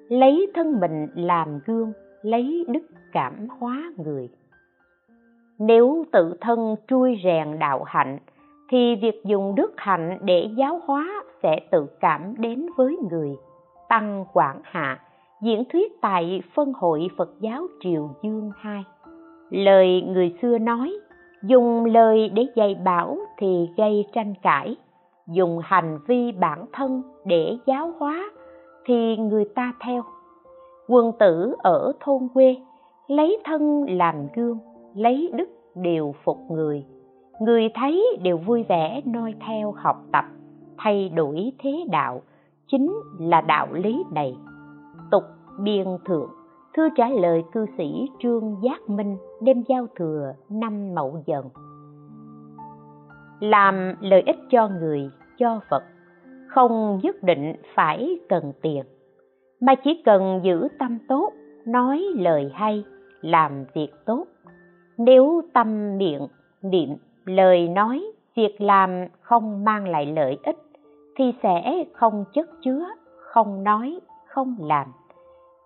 [0.09, 1.93] lấy thân mình làm gương
[2.23, 2.83] lấy đức
[3.13, 4.29] cảm hóa người
[5.59, 8.19] nếu tự thân trui rèn đạo hạnh
[8.69, 13.37] thì việc dùng đức hạnh để giáo hóa sẽ tự cảm đến với người
[13.89, 15.01] tăng quảng hạ
[15.43, 18.85] diễn thuyết tại phân hội Phật giáo Triều Dương hai.
[19.51, 20.93] Lời người xưa nói,
[21.43, 24.77] dùng lời để dạy bảo thì gây tranh cãi,
[25.27, 28.31] dùng hành vi bản thân để giáo hóa
[28.87, 30.03] thì người ta theo.
[30.89, 32.57] Quân tử ở thôn quê
[33.07, 34.59] lấy thân làm gương,
[34.95, 36.85] lấy đức đều phục người.
[37.41, 40.25] Người thấy đều vui vẻ noi theo học tập,
[40.79, 42.23] thay đổi thế đạo,
[42.67, 44.37] chính là đạo lý này
[45.11, 45.25] tục
[45.61, 46.31] biên thượng
[46.77, 51.49] thư trả lời cư sĩ trương giác minh đêm giao thừa năm mậu dần
[53.41, 55.83] làm lợi ích cho người cho phật
[56.47, 58.85] không nhất định phải cần tiền,
[59.61, 61.33] mà chỉ cần giữ tâm tốt,
[61.67, 62.85] nói lời hay,
[63.21, 64.25] làm việc tốt.
[64.99, 66.27] Nếu tâm miệng,
[66.63, 66.89] niệm,
[67.25, 68.05] lời nói,
[68.37, 70.59] việc làm không mang lại lợi ích,
[71.17, 72.85] thì sẽ không chất chứa,
[73.21, 74.87] không nói, không làm.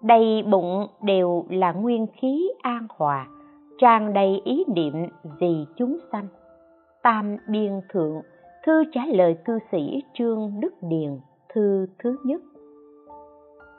[0.03, 3.26] Đầy bụng đều là nguyên khí an hòa,
[3.78, 4.95] tràn đầy ý niệm
[5.39, 6.26] vì chúng sanh.
[7.03, 8.22] Tam biên thượng
[8.65, 11.21] thư trả lời cư sĩ trương đức điền,
[11.55, 12.43] thư thứ nhất.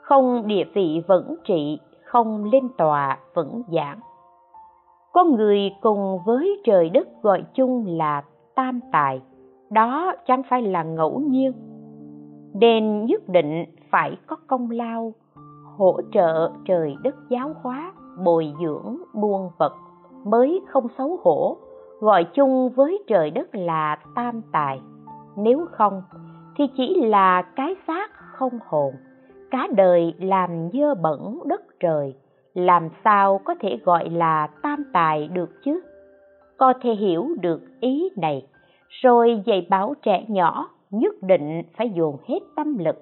[0.02, 4.00] Không địa vị vẫn trị, không lên tòa vẫn giảng.
[5.12, 8.22] Có người cùng với trời đất gọi chung là
[8.54, 9.20] tam tài,
[9.70, 11.52] đó chẳng phải là ngẫu nhiên.
[12.54, 15.12] Nên nhất định phải có công lao,
[15.76, 17.92] hỗ trợ trời đất giáo hóa,
[18.24, 19.72] bồi dưỡng buôn vật
[20.24, 21.56] mới không xấu hổ
[22.02, 24.80] gọi chung với trời đất là tam tài.
[25.36, 26.02] Nếu không,
[26.56, 28.94] thì chỉ là cái xác không hồn.
[29.50, 32.14] Cả đời làm dơ bẩn đất trời,
[32.54, 35.80] làm sao có thể gọi là tam tài được chứ?
[36.56, 38.46] Có thể hiểu được ý này,
[38.88, 42.96] rồi dạy bảo trẻ nhỏ nhất định phải dồn hết tâm lực,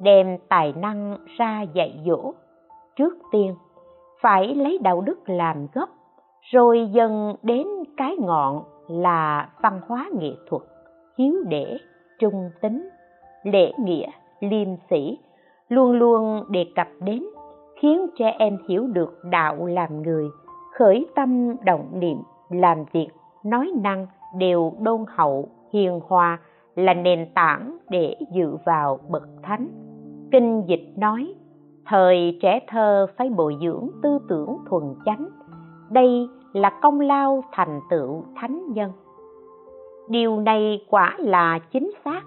[0.00, 2.32] đem tài năng ra dạy dỗ.
[2.96, 3.54] Trước tiên,
[4.20, 5.88] phải lấy đạo đức làm gốc
[6.52, 7.66] rồi dần đến
[7.96, 10.62] cái ngọn là văn hóa nghệ thuật,
[11.18, 11.78] hiếu đễ
[12.18, 12.88] trung tính,
[13.42, 14.06] lễ nghĩa,
[14.40, 15.18] liêm sĩ
[15.68, 17.24] luôn luôn đề cập đến,
[17.80, 20.24] khiến trẻ em hiểu được đạo làm người,
[20.72, 22.18] khởi tâm động niệm,
[22.50, 23.08] làm việc,
[23.44, 24.06] nói năng
[24.38, 26.38] đều đôn hậu, hiền hòa,
[26.74, 29.68] là nền tảng để dự vào bậc thánh.
[30.32, 31.34] Kinh dịch nói,
[31.86, 35.28] thời trẻ thơ phải bồi dưỡng tư tưởng thuần chánh
[35.94, 38.92] đây là công lao thành tựu thánh nhân.
[40.08, 42.20] Điều này quả là chính xác.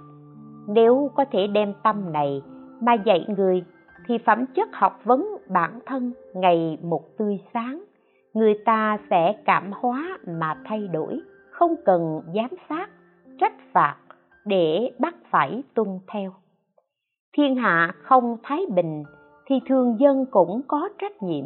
[0.68, 2.42] Nếu có thể đem tâm này
[2.82, 3.64] mà dạy người,
[4.08, 7.84] thì phẩm chất học vấn bản thân ngày một tươi sáng,
[8.34, 11.20] người ta sẽ cảm hóa mà thay đổi,
[11.52, 12.90] không cần giám sát,
[13.40, 13.96] trách phạt
[14.46, 16.34] để bắt phải tuân theo.
[17.38, 19.04] Thiên hạ không thái bình
[19.46, 21.46] thì thường dân cũng có trách nhiệm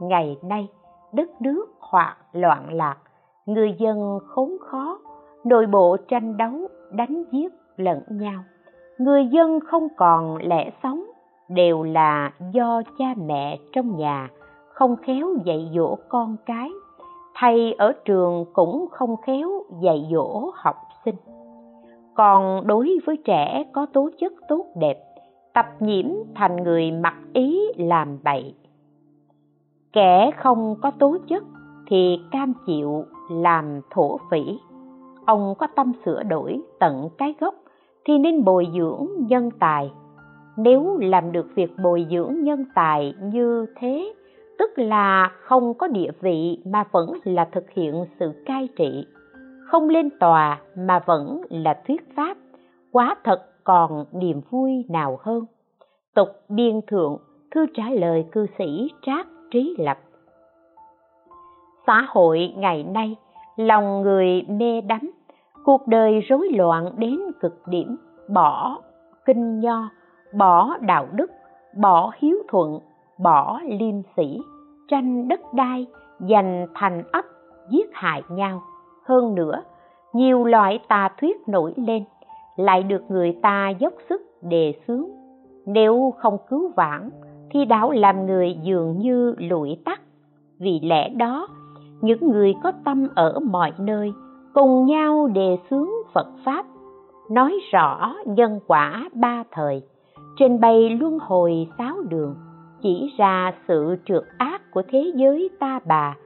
[0.00, 0.68] ngày nay
[1.12, 2.96] đất nước hoặc loạn lạc,
[3.46, 4.98] người dân khốn khó,
[5.44, 6.52] nội bộ tranh đấu,
[6.90, 8.40] đánh giết lẫn nhau.
[8.98, 11.04] Người dân không còn lẽ sống,
[11.48, 14.28] đều là do cha mẹ trong nhà,
[14.68, 16.70] không khéo dạy dỗ con cái.
[17.34, 19.50] Thầy ở trường cũng không khéo
[19.82, 21.16] dạy dỗ học sinh.
[22.14, 24.98] Còn đối với trẻ có tố chất tốt đẹp,
[25.52, 28.54] tập nhiễm thành người mặc ý làm bậy
[29.92, 31.42] kẻ không có tố chất
[31.86, 34.58] thì cam chịu làm thổ phỉ.
[35.26, 37.54] Ông có tâm sửa đổi tận cái gốc
[38.04, 39.92] thì nên bồi dưỡng nhân tài.
[40.56, 44.14] Nếu làm được việc bồi dưỡng nhân tài như thế,
[44.58, 49.06] tức là không có địa vị mà vẫn là thực hiện sự cai trị.
[49.66, 52.36] Không lên tòa mà vẫn là thuyết pháp,
[52.92, 55.44] quá thật còn niềm vui nào hơn.
[56.14, 57.18] Tục biên thượng,
[57.50, 59.98] thư trả lời cư sĩ trác trí lập.
[61.86, 63.16] Xã hội ngày nay,
[63.56, 65.10] lòng người mê đắm,
[65.64, 67.96] cuộc đời rối loạn đến cực điểm,
[68.28, 68.78] bỏ
[69.24, 69.88] kinh nho,
[70.32, 71.30] bỏ đạo đức,
[71.76, 72.78] bỏ hiếu thuận,
[73.18, 74.40] bỏ liêm sĩ
[74.88, 75.86] tranh đất đai,
[76.18, 77.24] giành thành ấp,
[77.70, 78.62] giết hại nhau.
[79.04, 79.62] Hơn nữa,
[80.12, 82.04] nhiều loại tà thuyết nổi lên,
[82.56, 85.08] lại được người ta dốc sức đề xướng.
[85.66, 87.10] Nếu không cứu vãn
[87.52, 90.00] thì đạo làm người dường như lụi tắt.
[90.58, 91.48] Vì lẽ đó,
[92.00, 94.12] những người có tâm ở mọi nơi
[94.54, 96.66] cùng nhau đề xướng phật pháp,
[97.30, 99.82] nói rõ nhân quả ba thời,
[100.38, 102.34] trình bày luân hồi sáu đường,
[102.82, 106.16] chỉ ra sự trượt ác của thế giới ta bà,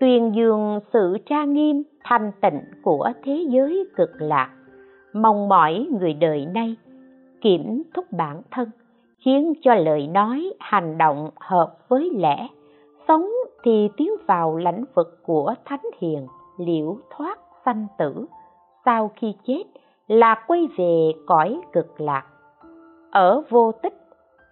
[0.00, 4.50] tuyên dương sự tra nghiêm, thanh tịnh của thế giới cực lạc.
[5.12, 6.76] Mong mỏi người đời nay
[7.40, 8.70] kiểm thúc bản thân
[9.28, 12.48] khiến cho lời nói, hành động hợp với lẽ.
[13.08, 13.26] Sống
[13.62, 16.26] thì tiến vào lãnh vực của thánh hiền,
[16.58, 18.26] liễu thoát sanh tử.
[18.84, 19.62] Sau khi chết
[20.06, 22.24] là quay về cõi cực lạc.
[23.10, 23.94] Ở vô tích,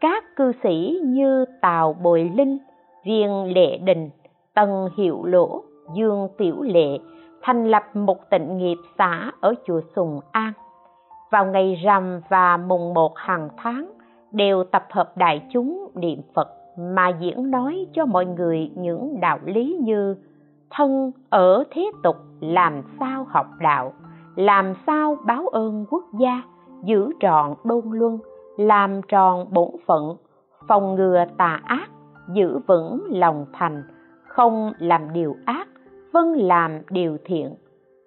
[0.01, 2.59] các cư sĩ như tào bồi linh
[3.05, 4.11] viên lệ đình,
[4.55, 5.63] tần hiệu lỗ,
[5.95, 6.99] dương tiểu lệ
[7.43, 10.53] thành lập một tịnh nghiệp xã ở chùa sùng an.
[11.31, 13.96] Vào ngày rằm và mùng một hàng tháng
[14.33, 16.49] đều tập hợp đại chúng niệm phật
[16.79, 20.17] mà diễn nói cho mọi người những đạo lý như
[20.71, 23.93] thân, ở, thế tục, làm sao học đạo,
[24.37, 26.43] làm sao báo ơn quốc gia,
[26.85, 28.19] giữ trọn đôn luân,
[28.57, 30.17] làm tròn bổn phận,
[30.69, 31.89] phòng ngừa tà ác,
[32.33, 33.83] giữ vững lòng thành,
[34.27, 35.69] không làm điều ác
[36.13, 37.55] vâng làm điều thiện.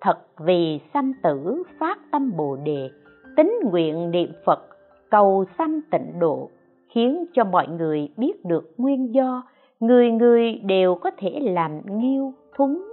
[0.01, 2.89] Thật vì sanh tử phát tâm bồ đề,
[3.37, 4.68] tính nguyện niệm phật
[5.11, 6.49] cầu sanh tịnh độ
[6.89, 9.43] khiến cho mọi người biết được nguyên do.
[9.79, 12.83] Người người đều có thể làm nghiêu thúng,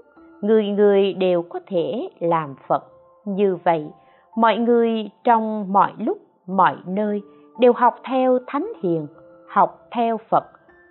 [0.40, 2.84] người người đều có thể làm phật.
[3.24, 3.90] Như vậy
[4.36, 7.22] mọi người trong mọi lúc mọi nơi
[7.58, 9.06] đều học theo thánh hiền
[9.48, 10.44] học theo phật.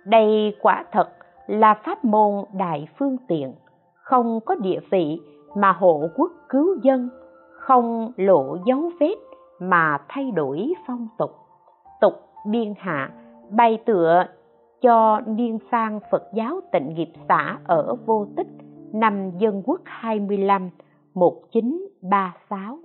[0.06, 1.08] Đây quả thật
[1.46, 3.52] là pháp môn đại phương tiện.
[3.94, 5.20] Không có địa vị
[5.56, 7.08] mà hộ quốc cứu dân
[7.66, 9.14] không lộ dấu vết
[9.60, 11.30] mà thay đổi phong tục.
[12.00, 12.14] Tục
[12.46, 13.10] biên hạ,
[13.50, 14.24] bày tựa
[14.80, 18.46] cho niên sang Phật giáo tịnh nghiệp xã ở vô tích
[18.92, 20.70] năm dân quốc 25
[21.14, 22.78] 1936